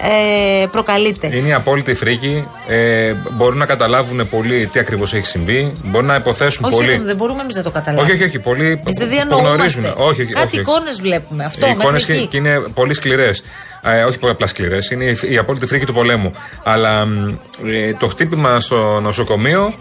ε, 0.61 0.65
προκαλείται. 0.71 1.35
Είναι 1.37 1.47
η 1.47 1.53
απόλυτη 1.53 1.93
φρίκη. 1.93 2.47
Ε, 2.67 3.13
μπορούν 3.31 3.57
να 3.57 3.65
καταλάβουν 3.65 4.29
πολύ 4.29 4.69
τι 4.71 4.79
ακριβώς 4.79 5.13
έχει 5.13 5.25
συμβεί. 5.25 5.73
Μπορούν 5.83 6.07
να 6.07 6.15
υποθέσουν 6.15 6.63
Όχι, 6.65 6.73
πολύ. 6.75 6.97
δεν 6.97 7.15
μπορούμε 7.15 7.41
εμείς 7.41 7.55
να 7.55 7.63
το 7.63 7.71
καταλάβουμε. 7.71 8.11
Όχι, 8.11 8.21
όχι, 8.21 8.27
όχι. 8.27 8.39
Πολλοί 8.39 8.65
Εμείς 8.65 8.81
δεν 8.97 9.07
που 9.07 9.13
διανοούμαστε. 9.13 9.53
γνωρίζουν. 9.53 9.83
Όχι, 9.97 10.21
όχι, 10.21 10.33
Κάτι 10.33 10.47
όχι. 10.47 10.59
εικόνες 10.59 11.01
βλέπουμε. 11.01 11.43
Αυτό 11.43 11.65
Οι 11.65 11.69
μέχρι 11.69 11.81
εικόνες 11.83 12.05
και, 12.05 12.13
εκεί. 12.13 12.25
και 12.27 12.37
είναι 12.37 12.59
πολύ 12.73 12.93
σκληρές. 12.93 13.43
Ε, 13.83 14.03
όχι 14.03 14.17
πολύ 14.17 14.31
απλά 14.33 14.47
σκληρές. 14.47 14.89
Είναι 14.89 15.03
η, 15.05 15.17
η 15.29 15.37
απόλυτη 15.37 15.65
φρίκη 15.65 15.85
του 15.85 15.93
πολέμου. 15.93 16.31
Αλλά 16.63 17.05
μ, 17.05 17.27
ε, 17.65 17.93
το 17.99 18.07
χτύπημα 18.07 18.59
στο 18.59 18.99
νοσοκομείο 18.99 19.73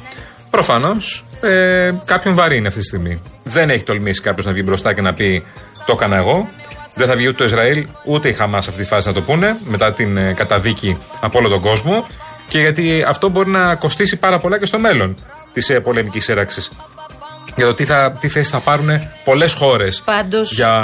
προφανώς 0.50 1.24
ε, 1.40 1.90
κάποιον 2.04 2.34
βαρύνει 2.34 2.66
αυτή 2.66 2.78
τη 2.80 2.86
στιγμή. 2.86 3.22
Δεν 3.44 3.70
έχει 3.70 3.84
τολμήσει 3.84 4.20
κάποιος 4.20 4.46
να 4.46 4.52
βγει 4.52 4.62
μπροστά 4.64 4.94
και 4.94 5.00
να 5.00 5.12
πει 5.14 5.44
Το 5.86 5.92
έκανα 5.92 6.16
εγώ. 6.16 6.48
Δεν 6.94 7.08
θα 7.08 7.16
βγει 7.16 7.26
ούτε 7.28 7.36
το 7.36 7.44
Ισραήλ 7.44 7.86
ούτε 8.04 8.28
η 8.28 8.32
Χαμάς 8.32 8.64
σε 8.64 8.70
αυτή 8.70 8.82
τη 8.82 8.88
φάση 8.88 9.08
να 9.08 9.14
το 9.14 9.20
πούνε 9.20 9.58
μετά 9.64 9.92
την 9.92 10.16
ε, 10.16 10.32
καταδίκη 10.34 10.98
από 11.20 11.38
όλο 11.38 11.48
τον 11.48 11.60
κόσμο. 11.60 12.06
Και 12.48 12.58
γιατί 12.60 13.04
αυτό 13.08 13.28
μπορεί 13.28 13.50
να 13.50 13.74
κοστίσει 13.74 14.16
πάρα 14.16 14.38
πολλά 14.38 14.58
και 14.58 14.66
στο 14.66 14.78
μέλλον 14.78 15.16
της 15.52 15.68
ε, 15.70 15.80
πολεμικής 15.80 16.24
σύραξη. 16.24 16.60
Για 17.56 17.66
το 17.66 17.74
τι, 17.74 17.84
θα, 17.84 18.16
τι 18.20 18.28
θέση 18.28 18.50
θα 18.50 18.58
πάρουν 18.58 18.88
πολλές 19.24 19.52
χώρες 19.52 20.02
Πάντως- 20.04 20.52
για, 20.54 20.74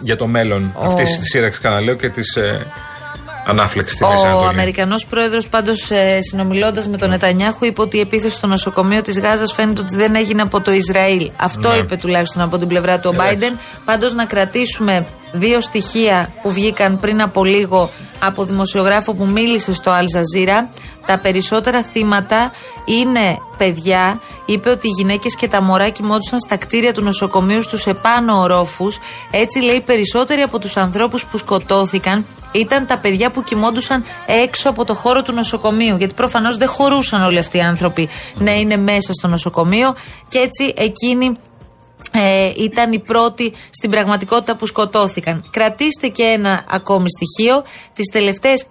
για 0.00 0.16
το 0.16 0.26
μέλλον 0.26 0.74
Ο- 0.78 0.86
αυτής 0.86 1.18
της 1.18 1.28
σύραξη, 1.28 1.58
ξαναλέω, 1.60 1.94
και 1.94 2.08
της 2.08 2.36
ε, 2.36 2.66
ανάφλεξη 3.46 3.94
στη 3.94 4.04
Μέση 4.04 4.24
Ο 4.24 4.26
Ανατολή. 4.26 4.48
Αμερικανός 4.48 5.06
πρόεδρος, 5.06 5.48
πάντως, 5.48 5.90
ε, 5.90 6.18
συνομιλώντας 6.22 6.88
με 6.88 6.96
τον 6.96 7.08
Νετανιάχου, 7.08 7.64
είπε 7.64 7.80
ότι 7.80 7.96
η 7.96 8.00
επίθεση 8.00 8.34
στο 8.34 8.46
νοσοκομείο 8.46 9.02
της 9.02 9.20
Γάζας 9.20 9.52
φαίνεται 9.52 9.80
ότι 9.80 9.96
δεν 9.96 10.14
έγινε 10.14 10.42
από 10.42 10.60
το 10.60 10.72
Ισραήλ. 10.72 11.30
Αυτό 11.36 11.68
Ναι. 11.68 11.74
είπε 11.76 11.96
τουλάχιστον 11.96 12.42
από 12.42 12.58
την 12.58 12.68
πλευρά 12.68 13.00
του 13.00 13.10
ο 13.12 13.22
Εντάξει. 13.22 13.38
Biden. 13.40 13.58
Πάντως, 13.84 14.14
να 14.14 14.24
κρατήσουμε 14.24 15.06
δύο 15.32 15.60
στοιχεία 15.60 16.32
που 16.42 16.52
βγήκαν 16.52 16.98
πριν 17.00 17.22
από 17.22 17.44
λίγο 17.44 17.90
από 18.18 18.44
δημοσιογράφο 18.44 19.14
που 19.14 19.26
μίλησε 19.26 19.74
στο 19.74 19.90
Al 19.92 20.04
Jazeera. 20.18 20.68
Τα 21.06 21.18
περισσότερα 21.18 21.82
θύματα 21.82 22.52
είναι 22.84 23.38
παιδιά. 23.58 24.20
Είπε 24.44 24.70
ότι 24.70 24.86
οι 24.86 24.90
γυναίκες 24.96 25.36
και 25.36 25.48
τα 25.48 25.62
μωρά 25.62 25.88
κοιμόντουσαν 25.88 26.38
στα 26.40 26.56
κτίρια 26.56 26.92
του 26.92 27.02
νοσοκομείου 27.02 27.62
στους 27.62 27.86
επάνω 27.86 28.40
ορόφους. 28.40 28.98
Έτσι, 29.30 29.58
λέει, 29.58 29.80
περισσότεροι 29.80 30.40
από 30.40 30.58
τους 30.58 30.76
ανθρώπους 30.76 31.24
που 31.24 31.38
σκοτώθηκαν 31.38 32.26
ήταν 32.54 32.86
τα 32.86 32.98
παιδιά 32.98 33.30
που 33.30 33.42
κοιμόντουσαν 33.42 34.04
έξω 34.26 34.68
από 34.68 34.84
το 34.84 34.94
χώρο 34.94 35.22
του 35.22 35.32
νοσοκομείου. 35.32 35.96
Γιατί 35.96 36.14
προφανώς 36.14 36.56
δεν 36.56 36.68
χωρούσαν 36.68 37.22
όλοι 37.22 37.38
αυτοί 37.38 37.56
οι 37.56 37.60
άνθρωποι 37.60 38.08
να 38.38 38.54
είναι 38.54 38.76
μέσα 38.76 39.12
στο 39.12 39.28
νοσοκομείο. 39.28 39.94
Και 40.28 40.38
έτσι 40.38 40.74
εκείνοι 40.76 41.36
ε, 42.12 42.52
ήταν 42.56 42.92
οι 42.92 42.98
πρώτοι 42.98 43.52
στην 43.70 43.90
πραγματικότητα 43.90 44.56
που 44.56 44.66
σκοτώθηκαν. 44.66 45.44
Κρατήστε 45.50 46.08
και 46.08 46.22
ένα 46.22 46.64
ακόμη 46.70 47.06
στοιχείο. 47.10 47.64
Τις 47.92 48.06
τελευταίες 48.12 48.66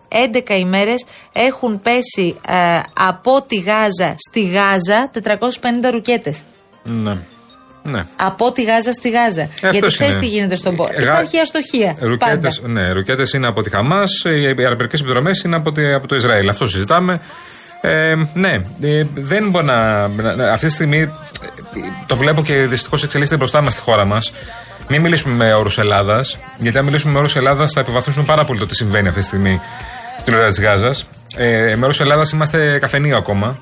11 0.47 0.59
ημέρες 0.59 1.05
έχουν 1.33 1.81
πέσει 1.81 2.35
ε, 2.47 2.79
από 2.93 3.43
τη 3.47 3.55
Γάζα 3.55 4.15
στη 4.29 4.43
Γάζα 4.43 5.11
450 5.23 5.91
ρουκέτες. 5.91 6.43
Ναι. 6.83 7.21
Ναι. 7.83 8.01
Από 8.15 8.51
τη 8.51 8.63
Γάζα 8.63 8.91
στη 8.91 9.09
Γάζα. 9.09 9.41
Ε, 9.41 9.47
αυτός 9.53 9.71
Γιατί 9.71 9.87
ξέρεις 9.87 10.13
είναι. 10.13 10.21
τι 10.23 10.27
γίνεται 10.29 10.55
στον 10.55 10.75
πόλεμο. 10.75 10.95
Ε, 10.99 11.03
γα- 11.03 11.11
Υπάρχει 11.11 11.37
αστοχία. 11.39 11.93
Πάντα. 11.99 12.07
Ρουκέτες, 12.07 12.61
ναι, 12.65 12.91
ρουκέτες 12.91 13.33
είναι 13.33 13.47
από 13.47 13.61
τη 13.61 13.69
Χαμάς, 13.69 14.23
οι 14.25 14.45
αεροπορικέ 14.45 14.95
επιδρομές 15.01 15.41
είναι 15.41 15.55
από, 15.55 15.71
τη- 15.71 15.93
από 15.93 16.07
το 16.07 16.15
Ισραήλ. 16.15 16.49
Αυτό 16.49 16.65
συζητάμε. 16.67 17.21
Ε, 17.81 18.15
ναι, 18.33 18.57
ε, 18.81 19.05
δεν 19.15 19.49
μπορεί 19.49 19.65
να, 19.65 20.07
να- 20.07 20.35
να- 20.35 20.51
Αυτή 20.51 20.65
τη 20.65 20.71
στιγμή 20.71 20.99
ε, 20.99 21.07
το 22.07 22.15
βλέπω 22.15 22.43
και 22.43 22.53
δυστυχώς 22.53 23.03
εξελίσσεται 23.03 23.37
μπροστά 23.37 23.63
μας 23.63 23.73
στη 23.73 23.81
χώρα 23.81 24.05
μας. 24.05 24.33
Μην 24.89 25.01
μιλήσουμε 25.01 25.35
με 25.35 25.53
όρους 25.53 25.77
Ελλάδας, 25.77 26.37
γιατί 26.57 26.77
αν 26.77 26.83
μιλήσουμε 26.85 27.13
με 27.13 27.19
όρους 27.19 27.35
Ελλάδας 27.35 27.71
θα 27.71 27.81
υποβαθμίσουμε 27.81 28.25
πάρα 28.25 28.45
πολύ 28.45 28.59
το 28.59 28.67
τι 28.67 28.75
συμβαίνει 28.75 29.07
αυτή 29.07 29.19
τη 29.19 29.25
στιγμή 29.25 29.61
στην 30.19 30.33
Ελλάδα 30.33 30.51
της 30.51 30.59
Γάζας. 30.61 31.07
Ε, 31.37 31.75
με 31.77 31.85
όρους 31.85 31.99
Ελλάδας 31.99 32.31
είμαστε 32.31 32.79
καφενείο 32.79 33.17
ακόμα. 33.17 33.57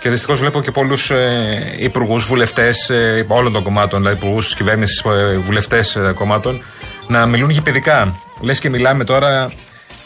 Και 0.00 0.08
δυστυχώς 0.10 0.38
βλέπω 0.38 0.62
και 0.62 0.70
πολλούς 0.70 1.10
ε, 1.10 1.74
υπουργούς, 1.78 2.24
βουλευτές 2.24 2.90
ε, 2.90 3.24
όλων 3.28 3.52
των 3.52 3.62
κομμάτων, 3.62 3.98
δηλαδή 4.00 4.16
υπουργούς 4.16 4.44
της 4.46 4.54
κυβέρνησης, 4.54 5.02
βουλευτές 5.44 5.96
ε, 5.96 6.12
κομμάτων, 6.14 6.62
να 7.06 7.26
μιλούν 7.26 7.50
γηπαιδικά. 7.50 8.14
Λες 8.40 8.58
και 8.58 8.68
μιλάμε 8.70 9.04
τώρα 9.04 9.50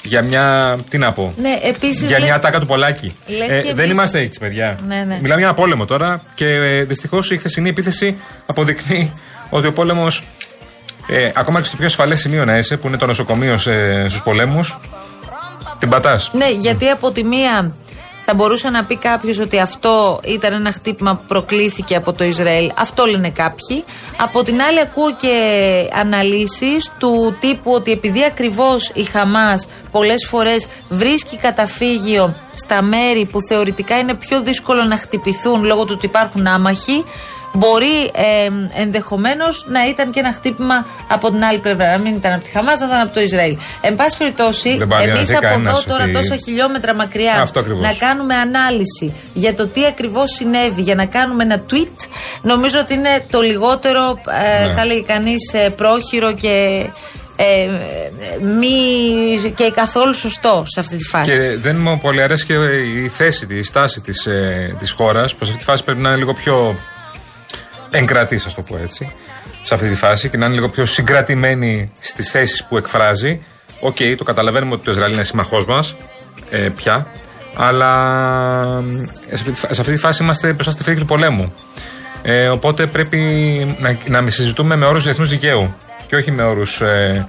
για 0.02 0.22
μια. 0.22 0.76
Τι 0.88 0.98
να 0.98 1.12
πω. 1.12 1.34
Ναι, 1.36 1.58
επίσης 1.62 2.00
για 2.06 2.10
λες- 2.18 2.22
μια 2.26 2.34
ατάκα 2.34 2.60
του 2.60 2.66
Πολάκη. 2.66 3.12
Λες 3.26 3.40
Ε, 3.40 3.56
και 3.56 3.62
δεν 3.62 3.70
επίσης- 3.70 3.90
είμαστε 3.90 4.18
έτσι, 4.20 4.38
παιδιά. 4.38 4.78
Ναι, 4.86 4.96
ναι. 4.96 5.18
Μιλάμε 5.20 5.38
για 5.40 5.48
ένα 5.48 5.54
πόλεμο 5.54 5.84
τώρα 5.84 6.22
και 6.34 6.46
ε, 6.46 6.82
δυστυχώς 6.82 7.30
η 7.30 7.38
χθεσινή 7.38 7.68
επίθεση 7.68 8.16
αποδεικνύει 8.46 9.12
ότι 9.50 9.66
ο 9.66 9.72
πόλεμος. 9.72 10.22
Ε, 11.08 11.30
ακόμα 11.34 11.60
και 11.60 11.66
στο 11.66 11.76
πιο 11.76 11.86
ασφαλές 11.86 12.20
σημείο 12.20 12.44
να 12.44 12.56
είσαι, 12.58 12.76
που 12.76 12.86
είναι 12.86 12.96
το 12.96 13.06
νοσοκομείο 13.06 13.58
στους 13.58 14.22
πολέμους, 14.24 14.78
την 15.78 15.88
πατάς. 15.88 16.30
Ναι, 16.32 16.50
γιατί 16.50 16.88
από 16.88 17.10
τη 17.10 17.24
μία 17.24 17.74
Θα 18.26 18.34
μπορούσε 18.34 18.70
να 18.70 18.84
πει 18.84 18.96
κάποιος 18.96 19.38
ότι 19.38 19.58
αυτό 19.58 20.20
ήταν 20.24 20.52
ένα 20.52 20.72
χτύπημα 20.72 21.16
που 21.16 21.22
προκλήθηκε 21.26 21.96
από 21.96 22.12
το 22.12 22.24
Ισραήλ. 22.24 22.70
Αυτό 22.76 23.04
λένε 23.04 23.30
κάποιοι. 23.30 23.84
Από 24.16 24.42
την 24.42 24.62
άλλη, 24.62 24.80
ακούω 24.80 25.14
και 25.14 25.36
αναλύσεις 25.92 26.90
του 26.98 27.36
τύπου 27.40 27.72
ότι 27.72 27.90
επειδή 27.90 28.24
ακριβώς 28.24 28.90
η 28.94 29.02
Χαμάς 29.02 29.68
πολλές 29.90 30.26
φορές 30.28 30.66
βρίσκει 30.88 31.36
καταφύγιο 31.36 32.34
στα 32.54 32.82
μέρη 32.82 33.24
που 33.24 33.40
θεωρητικά 33.40 33.98
είναι 33.98 34.14
πιο 34.14 34.42
δύσκολο 34.42 34.84
να 34.84 34.96
χτυπηθούν 34.96 35.64
λόγω 35.64 35.84
του 35.84 35.92
ότι 35.96 36.06
υπάρχουν 36.06 36.46
άμαχοι, 36.46 37.04
μπορεί 37.56 38.02
ε, 38.14 38.80
ενδεχομένως 38.82 39.64
να 39.68 39.88
ήταν 39.88 40.10
και 40.10 40.20
ένα 40.20 40.32
χτύπημα 40.32 40.86
από 41.08 41.30
την 41.30 41.44
άλλη 41.44 41.58
πλευρά. 41.58 41.90
Να 41.90 41.98
μην 41.98 42.14
ήταν 42.14 42.32
από 42.32 42.44
τη 42.44 42.50
Χαμάς, 42.50 42.80
να 42.80 42.86
ήταν 42.86 43.00
από 43.00 43.14
το 43.14 43.20
Ισραήλ. 43.20 43.56
Εν 43.80 43.94
πάση 43.94 44.16
περιπτώσει, 44.16 44.76
Δεν 44.76 44.88
πάει 44.88 45.06
να 45.06 45.12
εμείς 45.12 45.28
δει 45.28 45.34
από 45.34 45.46
κανένας 45.46 45.72
εδώ 45.72 45.82
τώρα 45.92 46.02
ότι- 46.04 46.12
τόσα 46.12 46.36
χιλιόμετρα 46.44 46.94
μακριά 46.94 47.34
Αυτό 47.40 47.60
ακριβώς. 47.60 47.80
να 47.82 47.92
κάνουμε 47.94 48.34
ανάλυση 48.34 49.14
για 49.34 49.54
το 49.54 49.66
τι 49.66 49.84
ακριβώς 49.86 50.30
συνέβη, 50.30 50.82
για 50.82 50.94
να 50.94 51.06
κάνουμε 51.06 51.42
ένα 51.42 51.62
tweet, 51.70 52.08
νομίζω 52.42 52.78
ότι 52.78 52.94
είναι 52.94 53.24
το 53.30 53.40
λιγότερο, 53.40 54.20
ε, 54.62 54.66
Ναι. 54.66 54.72
θα 54.72 54.80
έλεγε 54.80 55.00
κανείς, 55.00 55.40
πρόχειρο 55.76 56.32
και. 56.34 56.86
Ε, 57.36 57.68
μη 58.40 59.52
και 59.54 59.70
καθόλου 59.74 60.14
σωστό 60.14 60.62
σε 60.66 60.80
αυτή 60.80 60.96
τη 60.96 61.04
φάση. 61.04 61.30
Και 61.30 61.56
δεν 61.62 61.76
μου 61.76 61.98
πολύ 61.98 62.22
αρέσει 62.22 62.44
και 62.46 62.52
η 63.04 63.08
θέση, 63.08 63.46
η 63.50 63.62
στάση 63.62 64.00
της 64.00 64.26
ε, 64.26 64.74
της 64.78 64.90
χώρας. 64.90 65.34
Προς 65.34 65.46
αυτή 65.46 65.58
τη 65.58 65.64
φάση 65.64 65.84
πρέπει 65.84 66.00
να 66.00 66.08
είναι 66.08 66.18
λίγο 66.18 66.32
πιο 66.32 66.76
εγκρατής, 67.98 68.46
ας 68.46 68.54
το 68.54 68.62
πω 68.62 68.76
έτσι. 68.82 69.12
Σε 69.62 69.74
αυτή 69.74 69.88
τη 69.88 69.94
φάση 69.94 70.28
και 70.28 70.36
να 70.36 70.46
είναι 70.46 70.54
λίγο 70.54 70.68
πιο 70.68 70.84
συγκρατημένη 70.84 71.92
στις 72.00 72.30
θέσεις 72.30 72.64
που 72.64 72.76
εκφράζει. 72.76 73.42
Οκ, 73.80 73.96
το 74.18 74.24
καταλαβαίνουμε 74.24 74.74
ότι 74.74 74.84
το 74.84 74.90
Ισραήλ 74.90 75.12
είναι 75.12 75.24
σύμμαχό 75.24 75.64
μας 75.68 75.94
ε, 76.50 76.68
πια. 76.76 77.06
Αλλά 77.56 77.90
ε, 79.28 79.36
σε 79.36 79.42
αυτή, 79.42 79.50
τη, 79.52 79.58
φα- 79.58 79.74
σε 79.74 79.80
αυτή 79.80 79.92
τη 79.92 79.98
φάση 79.98 80.22
είμαστε 80.22 80.52
μπροστά 80.52 80.72
στη 80.72 80.82
φύγη 80.82 80.98
του 80.98 81.04
πολέμου. 81.04 81.54
Ε, 82.22 82.48
οπότε 82.48 82.86
πρέπει 82.86 83.18
να, 83.78 83.98
να 84.06 84.22
μη 84.22 84.30
συζητούμε 84.30 84.76
με 84.76 84.86
όρους 84.86 85.02
διεθνούς 85.04 85.28
δικαίου 85.28 85.74
και 86.06 86.16
όχι 86.16 86.30
με 86.30 86.42
όρους 86.42 86.80
ε, 86.80 87.26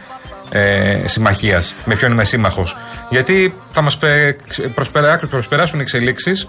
ε, 0.49 1.01
συμμαχίας, 1.05 1.73
με 1.85 1.95
ποιον 1.95 2.11
είμαι 2.11 2.23
σύμμαχος. 2.23 2.77
Γιατί 3.09 3.53
θα 3.71 3.81
μας 3.81 3.97
προσπεράσουν 5.29 5.79
εξελίξεις 5.79 6.47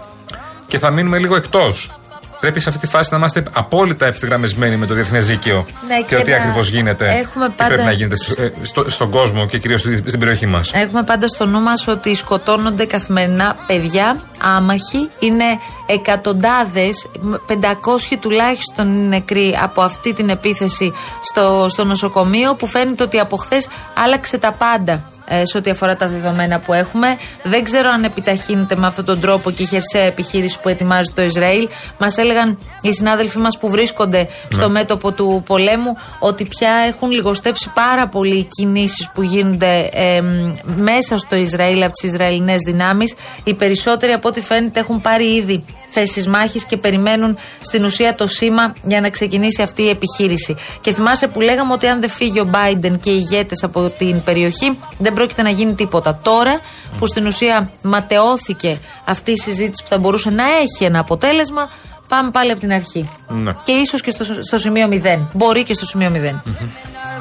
και 0.67 0.79
θα 0.79 0.91
μείνουμε 0.91 1.17
λίγο 1.17 1.35
εκτός. 1.35 1.99
Πρέπει 2.39 2.59
σε 2.59 2.69
αυτή 2.69 2.85
τη 2.85 2.91
φάση 2.91 3.09
να 3.11 3.17
είμαστε 3.17 3.43
απόλυτα 3.53 4.05
ευθυγραμμισμένοι 4.05 4.75
με 4.77 4.85
το 4.85 4.93
διεθνές 4.93 5.25
δίκαιο 5.25 5.65
Ναι, 5.87 5.95
και, 6.01 6.15
και 6.15 6.21
τι 6.21 6.31
να 6.31 6.37
ακριβώς 6.37 6.69
γίνεται 6.69 7.05
έχουμε 7.09 7.45
και 7.47 7.53
πάντα- 7.57 7.67
πρέπει 7.69 7.83
να 7.83 7.91
γίνεται 7.91 8.15
σ- 8.15 8.39
ε, 8.39 8.51
στο- 8.61 8.89
στον 8.89 9.09
κόσμο 9.09 9.47
και 9.47 9.57
κυρίως 9.59 9.81
στην 9.81 10.19
περιοχή 10.19 10.45
μας; 10.45 10.71
Έχουμε 10.73 11.03
πάντα 11.03 11.27
στο 11.27 11.45
νου 11.45 11.59
μας 11.61 11.87
ότι 11.87 12.15
σκοτώνονται 12.15 12.85
καθημερινά 12.85 13.55
παιδιά, 13.67 14.21
άμαχοι. 14.41 15.09
Είναι 15.19 15.43
εκατοντάδες, 15.85 17.07
500 17.47 18.17
τουλάχιστον 18.21 18.87
είναι 18.87 19.07
νεκροί 19.07 19.57
από 19.61 19.81
αυτή 19.81 20.13
την 20.13 20.29
επίθεση 20.29 20.93
στο, 21.31 21.67
στο 21.69 21.83
νοσοκομείο 21.85 22.55
που 22.55 22.67
φαίνεται 22.67 23.03
ότι 23.03 23.19
από 23.19 23.37
χθες 23.37 23.67
άλλαξε 24.03 24.37
τα 24.37 24.51
πάντα. 24.51 25.11
Ε, 25.27 25.45
σε 25.45 25.57
ό,τι 25.57 25.69
αφορά 25.69 25.95
τα 25.95 26.07
δεδομένα 26.07 26.59
που 26.59 26.73
έχουμε. 26.73 27.17
Δεν 27.43 27.63
ξέρω 27.63 27.89
αν 27.89 28.03
επιταχύνεται 28.03 28.75
με 28.75 28.87
αυτόν 28.87 29.05
τον 29.05 29.19
τρόπο 29.19 29.51
και 29.51 29.63
η 29.63 29.65
χερσαία 29.65 30.03
επιχείρηση 30.03 30.59
που 30.61 30.69
ετοιμάζει 30.69 31.11
το 31.15 31.21
Ισραήλ. 31.21 31.67
Μας 31.97 32.17
έλεγαν 32.17 32.59
οι 32.81 32.93
συνάδελφοί 32.93 33.37
μας 33.37 33.57
που 33.57 33.69
βρίσκονται 33.69 34.27
στο 34.49 34.69
μέτωπο 34.69 35.11
του 35.11 35.43
πολέμου 35.45 35.95
ότι 36.19 36.45
πια 36.45 36.71
έχουν 36.87 37.11
λιγοστέψει 37.11 37.71
πάρα 37.73 38.07
πολύ 38.07 38.37
οι 38.37 38.47
κινήσεις 38.55 39.09
που 39.13 39.21
γίνονται 39.21 39.89
ε, 39.93 40.21
μ, 40.21 40.53
μέσα 40.75 41.17
στο 41.17 41.35
Ισραήλ 41.35 41.83
από 41.83 41.91
τις 41.91 42.11
Ισραηλινές 42.11 42.57
δυνάμεις. 42.65 43.15
Οι 43.43 43.53
περισσότεροι 43.53 44.11
από 44.11 44.27
ό,τι 44.27 44.41
φαίνεται 44.41 44.79
έχουν 44.79 45.01
πάρει 45.01 45.35
ήδη 45.35 45.63
θέσεις 45.99 46.27
μάχης 46.27 46.63
και 46.65 46.77
περιμένουν 46.77 47.37
στην 47.61 47.83
ουσία 47.85 48.15
το 48.15 48.27
σήμα 48.27 48.73
για 48.83 49.01
να 49.01 49.09
ξεκινήσει 49.09 49.61
αυτή 49.61 49.81
η 49.81 49.89
επιχείρηση. 49.89 50.55
Και 50.81 50.93
θυμάσαι 50.93 51.27
που 51.27 51.41
λέγαμε 51.41 51.73
ότι 51.73 51.87
αν 51.87 51.99
δεν 51.99 52.09
φύγει 52.09 52.39
ο 52.39 52.49
Biden 52.53 52.99
και 52.99 53.09
οι 53.09 53.25
ηγέτες 53.29 53.63
από 53.63 53.89
την 53.89 54.23
περιοχή, 54.23 54.77
δεν 54.97 55.13
πρόκειται 55.13 55.41
να 55.41 55.49
γίνει 55.49 55.73
τίποτα. 55.73 56.19
Τώρα 56.23 56.59
που 56.97 57.05
στην 57.05 57.25
ουσία 57.25 57.71
ματαιώθηκε 57.81 58.79
αυτή 59.05 59.31
η 59.31 59.37
συζήτηση 59.37 59.83
που 59.83 59.89
θα 59.89 59.97
μπορούσε 59.97 60.29
να 60.29 60.43
έχει 60.43 60.83
ένα 60.83 60.99
αποτέλεσμα, 60.99 61.69
πάμε 62.07 62.29
πάλι 62.31 62.51
από 62.51 62.59
την 62.59 62.71
αρχή. 62.71 63.09
Ναι. 63.27 63.51
Και 63.63 63.71
ίσως 63.71 64.01
και 64.01 64.11
στο, 64.11 64.23
στο 64.23 64.57
σημείο 64.57 64.87
0. 64.91 65.27
Μπορεί 65.33 65.63
και 65.63 65.73
στο 65.73 65.85
σημείο 65.85 66.11
0. 66.13 66.15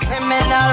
Criminal, 0.09 0.71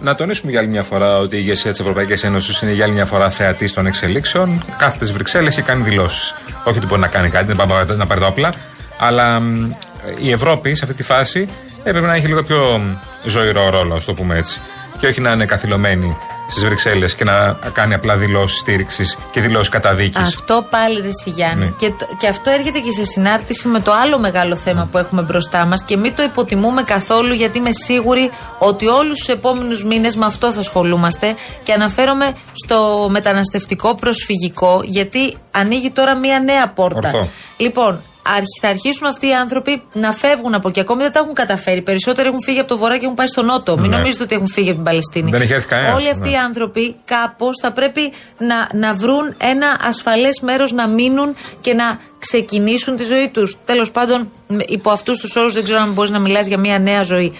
Να 0.00 0.14
τονίσουμε 0.14 0.50
για 0.50 0.60
άλλη 0.60 0.68
μια 0.68 0.82
φορά 0.82 1.18
ότι 1.18 1.36
η 1.36 1.38
ηγεσία 1.42 1.70
της 1.70 1.80
Ευρωπαϊκής 1.80 2.24
Ένωσης 2.24 2.60
είναι 2.60 2.72
για 2.72 2.84
άλλη 2.84 2.92
μια 2.92 3.06
φορά 3.06 3.30
θεατής 3.30 3.72
των 3.72 3.86
εξελίξεων. 3.86 4.64
Κάθεται 4.78 4.94
στις 4.94 5.12
Βρυξέλλες 5.12 5.54
και 5.54 5.62
κάνει 5.62 5.82
δηλώσεις. 5.82 6.34
Όχι 6.64 6.78
ότι 6.78 6.86
μπορεί 6.86 7.00
να 7.00 7.08
κάνει 7.08 7.28
κάτι, 7.28 7.54
να 7.54 7.66
πάει 7.66 7.84
να 7.96 8.06
πάρει 8.06 8.20
τα 8.20 8.26
όπλα. 8.26 8.52
Αλλά 8.98 9.40
μ, 9.40 9.70
η 10.22 10.30
Ευρώπη 10.30 10.74
σε 10.74 10.84
αυτή 10.84 10.96
τη 10.96 11.02
φάση 11.02 11.48
έπρεπε 11.84 12.06
να 12.06 12.14
έχει 12.14 12.26
λίγο 12.26 12.42
πιο 12.42 12.78
μ, 12.78 12.96
ζωηρό 13.28 13.70
ρόλο, 13.70 13.94
ας 13.94 14.04
το 14.04 14.14
πούμε 14.14 14.36
έτσι. 14.36 14.60
Και 14.98 15.06
όχι 15.06 15.20
να 15.20 15.32
είναι 15.32 15.46
καθυλωμένη 15.46 16.16
στις 16.48 16.64
Βρυξέλλες 16.64 17.14
και 17.14 17.24
να 17.24 17.56
κάνει 17.72 17.94
απλά 17.94 18.16
δηλώσεις 18.16 18.58
στήριξης 18.58 19.18
και 19.30 19.40
δηλώσεις 19.40 19.68
καταδίκης. 19.68 20.20
Αυτό 20.22 20.66
πάλι 20.70 21.00
ρε 21.00 21.08
Σιγιάννη. 21.24 21.64
Ναι. 21.64 21.70
Και, 21.70 21.90
το- 21.90 22.06
και 22.18 22.26
αυτό 22.26 22.50
έρχεται 22.50 22.78
και 22.78 22.90
σε 22.90 23.04
συνάρτηση 23.04 23.68
με 23.68 23.80
το 23.80 23.92
άλλο 23.92 24.18
μεγάλο 24.18 24.56
θέμα 24.56 24.88
που 24.90 24.98
έχουμε 24.98 25.22
μπροστά 25.22 25.64
μας 25.66 25.84
και 25.84 25.96
μην 25.96 26.14
το 26.16 26.22
υποτιμούμε 26.22 26.82
καθόλου 26.82 27.32
γιατί 27.34 27.58
είμαι 27.58 27.70
σίγουρη 27.72 28.30
ότι 28.58 28.86
όλους 28.86 29.18
τους 29.18 29.28
επόμενους 29.28 29.84
μήνες 29.84 30.16
με 30.16 30.24
αυτό 30.26 30.52
θα 30.52 30.60
ασχολούμαστε 30.60 31.34
και 31.62 31.72
αναφέρομαι 31.72 32.32
στο 32.52 33.06
μεταναστευτικό 33.10 33.94
προσφυγικό 33.94 34.80
γιατί 34.84 35.36
ανοίγει 35.50 35.90
τώρα 35.90 36.14
μία 36.14 36.40
νέα 36.40 36.68
πόρτα. 36.68 36.98
Ορθό. 37.14 37.28
Λοιπόν, 37.56 37.88
αρχ- 37.88 38.00
θα 38.60 38.68
αρχίσουν 38.68 39.06
αυτοί 39.06 39.26
οι 39.28 39.34
άνθρωποι 39.34 39.82
να 39.92 40.12
φεύγουν 40.12 40.54
από 40.54 40.68
εκεί. 40.68 40.80
Ακόμη 40.80 41.02
δεν 41.02 41.12
τα 41.12 41.18
έχουν 41.18 41.34
καταφέρει. 41.34 41.82
Περισσότεροι 41.82 42.28
έχουν 42.28 42.42
φύγει 42.42 42.58
από 42.58 42.68
το 42.68 42.78
βορρά 42.78 42.96
και 42.98 43.04
έχουν 43.04 43.16
πάει 43.16 43.26
στο 43.26 43.42
νότο. 43.42 43.76
Μην 43.78 43.90
Ναι. 43.90 43.96
νομίζετε 43.96 44.22
ότι 44.22 44.34
έχουν 44.34 44.46
φύγει 44.46 44.66
από 44.68 44.76
την 44.76 44.84
Παλαιστίνη. 44.84 45.30
Δεν 45.30 45.40
έχει 45.40 45.52
έρθει 45.52 45.66
κανένας, 45.68 45.94
Όλοι 45.94 46.08
αυτοί 46.08 46.28
ναι. 46.28 46.34
οι 46.34 46.36
άνθρωποι 46.36 46.96
κάπως 47.04 47.58
θα 47.62 47.72
πρέπει 47.72 48.12
να, 48.38 48.68
να 48.74 48.94
βρουν 48.94 49.34
ένα 49.38 49.76
ασφαλές 49.80 50.40
μέρος 50.40 50.72
να 50.72 50.88
μείνουν 50.88 51.36
και 51.60 51.74
να 51.74 51.98
ξεκινήσουν 52.18 52.96
τη 52.96 53.04
ζωή 53.04 53.28
τους. 53.28 53.56
Τέλος 53.64 53.90
πάντων, 53.90 54.30
με- 54.46 54.64
υπό 54.66 54.90
αυτούς 54.90 55.18
τους 55.18 55.36
όρους 55.36 55.52
δεν 55.52 55.64
ξέρω 55.64 55.80
αν 55.80 55.92
μπορείς 55.92 56.10
να 56.10 56.18
μιλάς 56.18 56.46
για 56.46 56.58
μια 56.58 56.78
νέα 56.78 57.02
ζωή. 57.02 57.32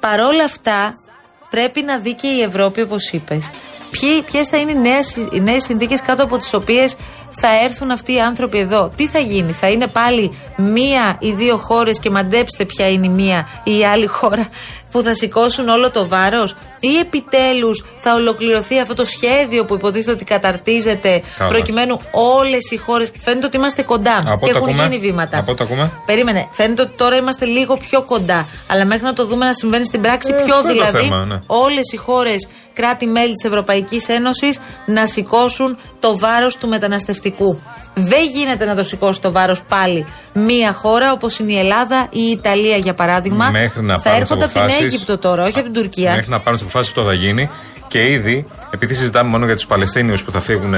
Παρόλα 0.00 0.44
αυτά, 0.44 0.92
πρέπει 1.50 1.82
να 1.82 1.98
δει 1.98 2.14
και 2.14 2.26
η 2.26 2.40
Ευρώπη, 2.42 2.80
όπως 2.82 3.10
είπες, 3.10 3.50
ποιες 4.26 4.48
θα 4.48 4.56
είναι 4.56 4.70
οι 4.70 4.74
νέες, 4.78 5.16
οι 5.32 5.40
νέες 5.40 5.62
συνθήκες 5.62 6.02
κάτω 6.02 6.22
από 6.22 6.38
τις 6.38 6.54
οποίες 6.54 6.96
θα 7.30 7.48
έρθουν 7.64 7.90
αυτοί 7.90 8.14
οι 8.14 8.20
άνθρωποι 8.20 8.58
εδώ. 8.58 8.90
Τι 8.96 9.06
θα 9.06 9.18
γίνει, 9.18 9.52
θα 9.52 9.70
είναι 9.70 9.86
πάλι 9.86 10.38
μία 10.60 11.16
ή 11.18 11.30
δύο 11.32 11.56
χώρες 11.56 11.98
και 11.98 12.10
μαντέψτε 12.10 12.64
ποια 12.64 12.88
είναι 12.88 13.06
η 13.06 13.10
μία 13.10 13.48
ή 13.64 13.78
η 13.78 13.84
άλλη 13.84 14.06
χώρα 14.06 14.48
που 14.92 15.02
θα 15.02 15.14
σηκώσουν 15.14 15.68
όλο 15.68 15.90
το 15.90 16.08
βάρος 16.08 16.56
ή 16.80 16.96
επιτέλους 16.98 17.84
θα 18.00 18.14
ολοκληρωθεί 18.14 18.78
αυτό 18.80 18.94
το 18.94 19.04
σχέδιο 19.04 19.64
που 19.64 19.74
υποτίθεται 19.74 20.10
ότι 20.10 20.24
καταρτίζεται 20.24 21.22
Καλά. 21.38 21.50
προκειμένου 21.50 22.00
όλες 22.12 22.70
οι 22.70 22.76
χώρες 22.76 23.12
φαίνεται 23.20 23.46
ότι 23.46 23.56
είμαστε 23.56 23.82
κοντά 23.82 24.16
Από 24.16 24.26
και 24.26 24.32
ό,τι 24.34 24.48
έχουν 24.48 24.68
ακούμε- 24.68 24.82
γίνει 24.82 24.98
βήματα. 24.98 25.38
Από 25.38 25.52
ό,τι 25.52 25.62
ακούμε. 25.64 25.92
Περίμενε. 26.06 26.48
Φαίνεται 26.52 26.82
ότι 26.82 26.92
τώρα 26.96 27.16
είμαστε 27.16 27.44
λίγο 27.44 27.76
πιο 27.76 28.02
κοντά. 28.02 28.46
Αλλά 28.66 28.84
μέχρι 28.84 29.04
να 29.04 29.12
το 29.12 29.26
δούμε 29.26 29.44
να 29.46 29.52
συμβαίνει 29.54 29.84
στην 29.84 30.00
πράξη, 30.00 30.32
Ε, 30.38 30.42
πιο 30.42 30.54
αυτό 30.54 30.68
είναι 30.70 30.78
το 30.80 30.86
δηλαδή 30.86 31.08
θέμα, 31.08 31.24
ναι. 31.24 31.38
όλες 31.46 31.92
οι 31.92 31.96
χώρες 31.96 32.48
κράτη-μέλη 32.74 33.32
της 33.32 33.44
Ευρωπαϊκής 33.44 34.08
Ένωσης 34.08 34.58
να 34.86 35.06
σηκώσουν 35.06 35.78
το 36.00 36.18
βάρος 36.18 36.56
του 36.56 36.68
μεταναστευτικού. 36.68 37.60
Δεν 37.94 38.24
γίνεται 38.34 38.64
να 38.64 38.74
το 38.76 38.82
σηκώσει 38.82 39.20
το 39.20 39.32
βάρος 39.32 39.62
πάλι 39.62 40.06
μία 40.32 40.72
χώρα 40.72 41.12
όπως 41.12 41.38
είναι 41.38 41.52
η 41.52 41.58
Ελλάδα 41.58 42.08
ή 42.10 42.20
η 42.20 42.30
Ιταλία 42.30 42.76
για 42.76 42.94
παράδειγμα. 42.94 43.50
Μέχρι 43.50 43.82
να 43.82 43.94
θα 43.94 44.00
πάρουν 44.00 44.20
έρχονται 44.20 44.46
τις 44.46 44.54
από 44.54 44.54
την 44.54 44.62
αποφάσεις. 44.62 44.92
Αίγυπτο 44.92 45.18
τώρα, 45.18 45.42
όχι 45.42 45.58
από 45.58 45.70
την 45.70 45.82
Τουρκία. 45.82 46.14
Μέχρι 46.14 46.30
να 46.30 46.38
πάρουν 46.38 46.52
τις 46.52 46.62
αποφάσεις 46.62 46.88
αυτό 46.88 47.02
θα 47.02 47.12
γίνει. 47.12 47.50
Και 47.88 48.10
ήδη, 48.10 48.46
επειδή 48.70 48.94
συζητάμε 48.94 49.30
μόνο 49.30 49.46
για 49.46 49.54
τους 49.54 49.66
Παλαιστίνιους 49.66 50.22
που 50.24 50.32
θα 50.32 50.40
φύγουν 50.40 50.74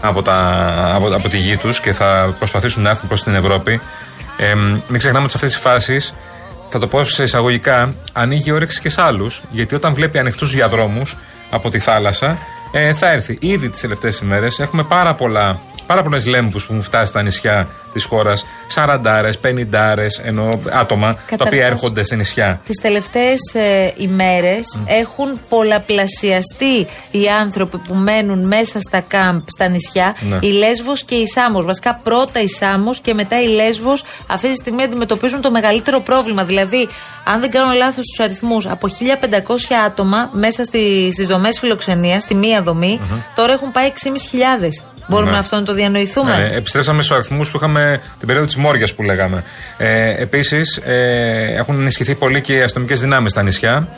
από, 0.00 0.22
τα, 0.22 0.36
από, 0.94 1.14
από 1.14 1.28
τη 1.28 1.38
γη 1.38 1.56
τους 1.56 1.80
και 1.80 1.92
θα 1.92 2.34
προσπαθήσουν 2.38 2.82
να 2.82 2.90
έρθουν 2.90 3.08
προς 3.08 3.22
την 3.22 3.34
Ευρώπη, 3.34 3.80
ε, 4.36 4.54
μην 4.88 4.98
ξεχνάμε 4.98 5.24
ότι 5.24 5.30
σε 5.30 5.36
αυτές 5.36 5.52
τις 5.52 5.62
φάσεις, 5.62 6.14
θα 6.68 6.78
το 6.78 6.86
πω 6.86 7.04
σε 7.04 7.22
εισαγωγικά, 7.22 7.94
ανοίγει 8.12 8.52
όρεξη 8.52 8.80
και 8.80 8.88
σε 8.88 9.02
άλλους. 9.02 9.42
Γιατί 9.50 9.74
όταν 9.74 9.94
βλέπει 9.94 10.18
ανοιχτούς 10.18 10.50
διαδρόμους 10.50 11.16
από 11.50 11.70
τη 11.70 11.78
θάλασσα, 11.78 12.38
ε, 12.72 12.94
θα 12.94 13.10
έρθει. 13.10 13.38
Ήδη 13.40 13.70
τις 13.70 13.80
τελευταίες 13.80 14.18
ημέρες 14.18 14.58
έχουμε 14.58 14.82
πάρα 14.82 15.14
πολλά 15.14 15.60
πάρα 15.86 16.02
πολλές 16.02 16.26
λέμβους 16.26 16.66
που 16.66 16.72
έχουν 16.72 16.84
φτάσει 16.84 17.06
στα 17.06 17.22
νησιά 17.22 17.68
της 17.92 18.04
χώρας. 18.04 18.44
40, 18.74 19.36
50 19.40 19.96
ενώ 20.22 20.48
άτομα 20.70 21.12
τα 21.14 21.18
οποία 21.20 21.36
Καταρχάς, 21.36 21.70
έρχονται 21.70 22.04
σε 22.04 22.14
νησιά. 22.14 22.60
Τις 22.64 22.80
τελευταίες 22.82 23.54
ε, 23.54 23.92
ημέρες 23.96 24.80
έχουν 24.86 25.40
πολλαπλασιαστεί 25.48 26.86
οι 27.10 27.28
άνθρωποι 27.40 27.78
που 27.78 27.94
μένουν 27.94 28.46
μέσα 28.46 28.80
στα 28.80 29.00
κάμπ, 29.00 29.40
στα 29.46 29.68
νησιά. 29.68 30.16
Ναι. 30.20 30.38
Η 30.40 30.50
Λέσβος 30.50 31.04
και 31.04 31.14
η 31.14 31.26
Σάμος. 31.26 31.64
Βασικά 31.64 32.00
πρώτα 32.02 32.40
η 32.40 32.48
Σάμος 32.48 33.00
και 33.00 33.14
μετά 33.14 33.42
η 33.42 33.46
Λέσβος 33.46 34.04
αυτή 34.26 34.48
τη 34.48 34.54
στιγμή 34.54 34.82
αντιμετωπίζουν 34.82 35.40
το 35.40 35.50
μεγαλύτερο 35.50 36.00
πρόβλημα. 36.00 36.44
Δηλαδή, 36.44 36.88
αν 37.24 37.40
δεν 37.40 37.50
κάνω 37.50 37.72
λάθος 37.72 38.04
στους 38.04 38.24
αριθμούς, 38.24 38.66
από 38.66 38.88
1500 38.88 39.74
άτομα 39.86 40.30
μέσα 40.32 40.64
στη, 40.64 41.10
στις 41.12 41.26
δομές 41.26 41.58
φιλοξενίας, 41.58 42.22
στη 42.22 42.34
μία 42.34 42.62
δομή, 42.62 43.00
τώρα 43.34 43.52
έχουν 43.52 43.70
πάει 43.70 43.86
6.500. 43.86 44.93
Μπορούμε 45.08 45.30
Ναι. 45.30 45.36
αυτό 45.38 45.56
να 45.56 45.62
το 45.62 45.72
διανοηθούμε; 45.74 46.36
Ναι, 46.36 46.56
επιστρέψαμε 46.56 47.02
στους 47.02 47.16
αριθμούς 47.16 47.50
που 47.50 47.56
είχαμε 47.56 48.00
την 48.18 48.26
περίοδο 48.26 48.46
της 48.46 48.56
Μόρια 48.56 48.88
που 48.96 49.02
λέγαμε. 49.02 49.44
Ε, 49.76 50.22
Επίσης, 50.22 50.76
ε, 50.76 51.54
έχουν 51.56 51.80
ενισχυθεί 51.80 52.14
πολύ 52.14 52.40
και 52.40 52.52
οι 52.54 52.62
αστυνομικές 52.62 53.00
δυνάμεις 53.00 53.30
στα 53.30 53.42
νησιά. 53.42 53.88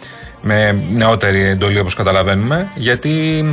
Με 0.40 0.72
νεότερη 0.92 1.42
εντολή 1.42 1.78
όπως 1.78 1.94
καταλαβαίνουμε. 1.94 2.68
Γιατί 2.74 3.44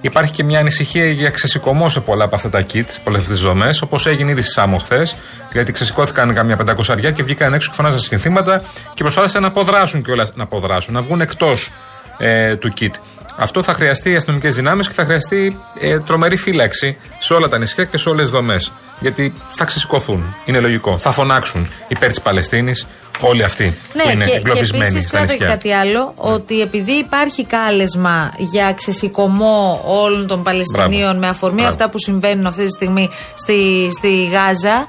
υπάρχει 0.00 0.32
και 0.32 0.44
μια 0.44 0.58
ανησυχία 0.58 1.06
για 1.06 1.30
ξεσηκωμό 1.30 1.88
σε 1.88 2.00
πολλά 2.00 2.24
από 2.24 2.34
αυτά 2.34 2.48
τα 2.50 2.60
kit, 2.72 2.84
πολλές 3.04 3.20
αυτές 3.20 3.36
τις 3.36 3.40
δομέ. 3.40 3.70
Όπως 3.82 4.06
έγινε 4.06 4.30
ήδη 4.30 4.42
στη 4.42 4.50
Σάμο 4.52 4.78
χθες. 4.78 5.14
Γιατί 5.52 5.72
ξεσηκώθηκαν 5.72 6.34
καμιά 6.34 6.56
πεντακοσαριά 6.56 7.10
και 7.10 7.22
βγήκαν 7.22 7.54
έξω 7.54 7.68
και 7.70 7.74
φωνάζαν 7.76 7.98
συνθήματα 8.00 8.62
και 8.94 9.02
προσπάθησαν 9.02 9.42
να 9.42 9.48
αποδράσουν 9.48 10.02
κιόλας. 10.02 10.32
Να 10.34 10.42
αποδράσουν, 10.42 10.94
να 10.94 11.00
βγουν 11.00 11.20
εκτός 11.20 11.70
ε, 12.18 12.56
του 12.56 12.72
kit. 12.80 12.90
Αυτό 13.36 13.62
θα 13.62 13.72
χρειαστεί 13.74 14.16
αστυνομικές 14.16 14.54
δυνάμεις 14.54 14.88
και 14.88 14.94
θα 14.94 15.04
χρειαστεί 15.04 15.58
ε, 15.80 15.98
τρομερή 16.00 16.36
φύλαξη 16.36 16.96
σε 17.18 17.34
όλα 17.34 17.48
τα 17.48 17.58
νησιά 17.58 17.84
και 17.84 17.96
σε 17.98 18.08
όλες 18.08 18.22
τις 18.22 18.30
δομές. 18.30 18.72
Γιατί 19.00 19.34
θα 19.48 19.64
ξεσηκωθούν. 19.64 20.34
Είναι 20.46 20.60
λογικό. 20.60 20.98
Θα 20.98 21.10
φωνάξουν 21.10 21.68
υπέρ 21.88 22.08
της 22.08 22.20
Παλαιστίνης 22.20 22.86
όλοι 23.20 23.44
αυτοί 23.44 23.76
που 23.92 23.98
είναι 24.04 24.14
Ναι, 24.14 24.24
και, 24.24 24.30
και 24.30 24.36
εγκλωβισμένοι 24.36 24.84
επίσης 24.84 25.02
στα 25.08 25.16
κράτα 25.16 25.26
και 25.26 25.38
νησιά. 25.38 25.48
κάτι 25.56 25.72
άλλο, 25.72 26.12
ότι 26.16 26.60
επειδή 26.60 26.92
υπάρχει 26.92 27.44
κάλεσμα 27.44 28.32
για 28.38 28.72
ξεσηκωμό 28.72 29.82
όλων 29.86 30.26
των 30.26 30.42
Παλαιστινίων 30.42 31.02
Μπράβο. 31.02 31.18
με 31.18 31.28
αφορμή 31.28 31.54
Μπράβο. 31.60 31.70
αυτά 31.70 31.88
που 31.90 31.98
συμβαίνουν 31.98 32.46
αυτή 32.46 32.62
τη 32.64 32.70
στιγμή 32.70 33.10
στη, 33.34 33.88
στη 33.98 34.24
Γάζα 34.24 34.86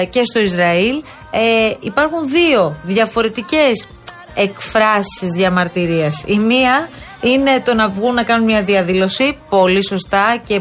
ε, 0.00 0.04
και 0.04 0.22
στο 0.24 0.38
Ισραήλ, 0.40 1.02
ε, 1.30 1.70
υπάρχουν 1.80 2.28
δύο 2.28 2.76
διαφορετικές 2.82 3.86
εκφράσεις 4.34 5.28
διαμαρτυρίας. 5.36 6.22
Η 6.26 6.38
μία 6.38 6.88
είναι 7.26 7.62
το 7.64 7.74
να 7.74 7.88
βγουν 7.88 8.14
να 8.14 8.22
κάνουν 8.22 8.44
μια 8.44 8.62
διαδήλωση, 8.62 9.38
πολύ 9.48 9.86
σωστά 9.86 10.42
και 10.46 10.60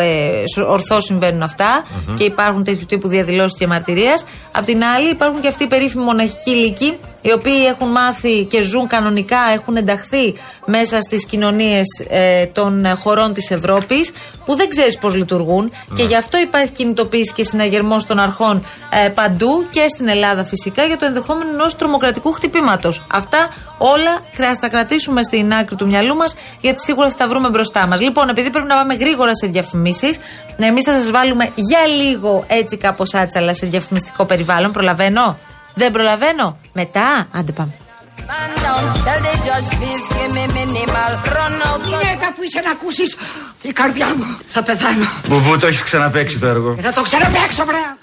ε, 0.00 0.42
ορθώς 0.66 1.04
συμβαίνουν 1.04 1.42
αυτά 1.42 1.84
Μμμ. 2.06 2.14
και 2.14 2.24
υπάρχουν 2.24 2.64
τέτοιου 2.64 2.86
τύπου 2.86 3.08
διαδηλώσεις 3.08 3.58
διαμαρτυρία. 3.58 4.14
Απ' 4.52 4.64
την 4.64 4.84
άλλη, 4.84 5.08
υπάρχουν 5.10 5.40
και 5.40 5.48
αυτοί 5.48 5.64
οι 5.64 5.66
περίφημοι 5.66 6.04
μοναχικοί 6.04 6.50
λύκοι, 6.50 6.98
οι 7.26 7.32
οποίοι 7.32 7.64
έχουν 7.68 7.88
μάθει 7.88 8.44
και 8.44 8.62
ζουν 8.62 8.86
κανονικά, 8.86 9.38
έχουν 9.54 9.76
ενταχθεί 9.76 10.34
μέσα 10.66 11.00
στις 11.00 11.26
κοινωνίες 11.26 11.86
των 12.52 12.96
χωρών 12.96 13.32
της 13.32 13.50
Ευρώπης, 13.50 14.12
που 14.44 14.56
δεν 14.56 14.68
ξέρεις 14.68 14.98
πώς 14.98 15.14
λειτουργούν. 15.14 15.72
Και 15.94 16.02
γι' 16.02 16.16
αυτό 16.16 16.38
υπάρχει 16.38 16.70
κινητοποίηση 16.70 17.32
και 17.32 17.44
συναγερμός 17.44 18.06
των 18.06 18.18
αρχών 18.18 18.64
ε, 19.04 19.08
παντού 19.08 19.66
και 19.70 19.84
στην 19.88 20.08
Ελλάδα 20.08 20.44
φυσικά 20.44 20.84
για 20.84 20.96
το 20.96 21.04
ενδεχόμενο 21.04 21.50
ενός 21.50 21.76
τρομοκρατικού 21.76 22.32
χτυπήματος. 22.32 23.02
Αυτά 23.12 23.48
όλα 23.78 24.20
θα 24.32 24.56
τα 24.60 24.68
κρατήσουμε 24.68 25.22
στην 25.22 25.54
άκρη 25.54 25.76
του 25.76 25.86
μυαλού 25.86 26.16
μας, 26.16 26.34
γιατί 26.60 26.82
σίγουρα 26.82 27.08
θα 27.08 27.14
τα 27.14 27.28
βρούμε 27.28 27.48
μπροστά 27.48 27.86
μας. 27.86 28.00
Λοιπόν, 28.00 28.28
επειδή 28.28 28.50
πρέπει 28.50 28.66
να 28.66 28.74
πάμε 28.74 28.94
γρήγορα 28.94 29.30
σε 29.34 29.46
διαφημίσεις, 29.46 30.18
εμείς 30.56 30.84
θα 30.84 30.92
σας 30.92 31.10
βάλουμε 31.10 31.50
για 31.54 31.86
λίγο 31.86 32.44
έτσι 32.46 32.76
κάπως 32.76 33.14
άτσαλα 33.14 33.54
σε 33.54 33.66
διαφημιστικό 33.66 34.24
περιβάλλον. 34.24 34.72
Προλαβαίνω; 34.72 35.38
Δεν 35.78 35.90
προλαβαίνω. 35.92 36.58
Μετά, 36.72 37.26
άντε 37.32 37.52
πάμε. 37.52 37.72
Man 38.28 38.52
down, 38.64 38.84
tell 39.06 39.20
the 39.26 39.32
judge, 39.46 39.68
please 39.78 40.04
give 40.16 40.32
me 40.36 40.44
minimal. 40.58 41.12
Run 41.36 41.54
out. 41.68 41.80
Γυναίκα 41.86 42.26
που 42.34 42.42
είσαι 42.42 42.60
να 42.64 42.70
ακούσεις 42.70 43.16
η 43.62 43.72
καρδιά 43.72 44.06
μου 44.16 44.24
θα 44.46 44.62
πεθάνω. 44.62 45.06
Μπουμπού, 45.28 45.58
το 45.58 45.66
έχεις 45.66 45.82
ξαναπέξει 45.82 46.38
το 46.38 46.46
έργο. 46.46 46.74
Ε, 46.78 46.82
Θα 46.82 46.92
το 46.92 47.02
ξαναπέξω 47.02 47.64
βρέα. 47.64 47.96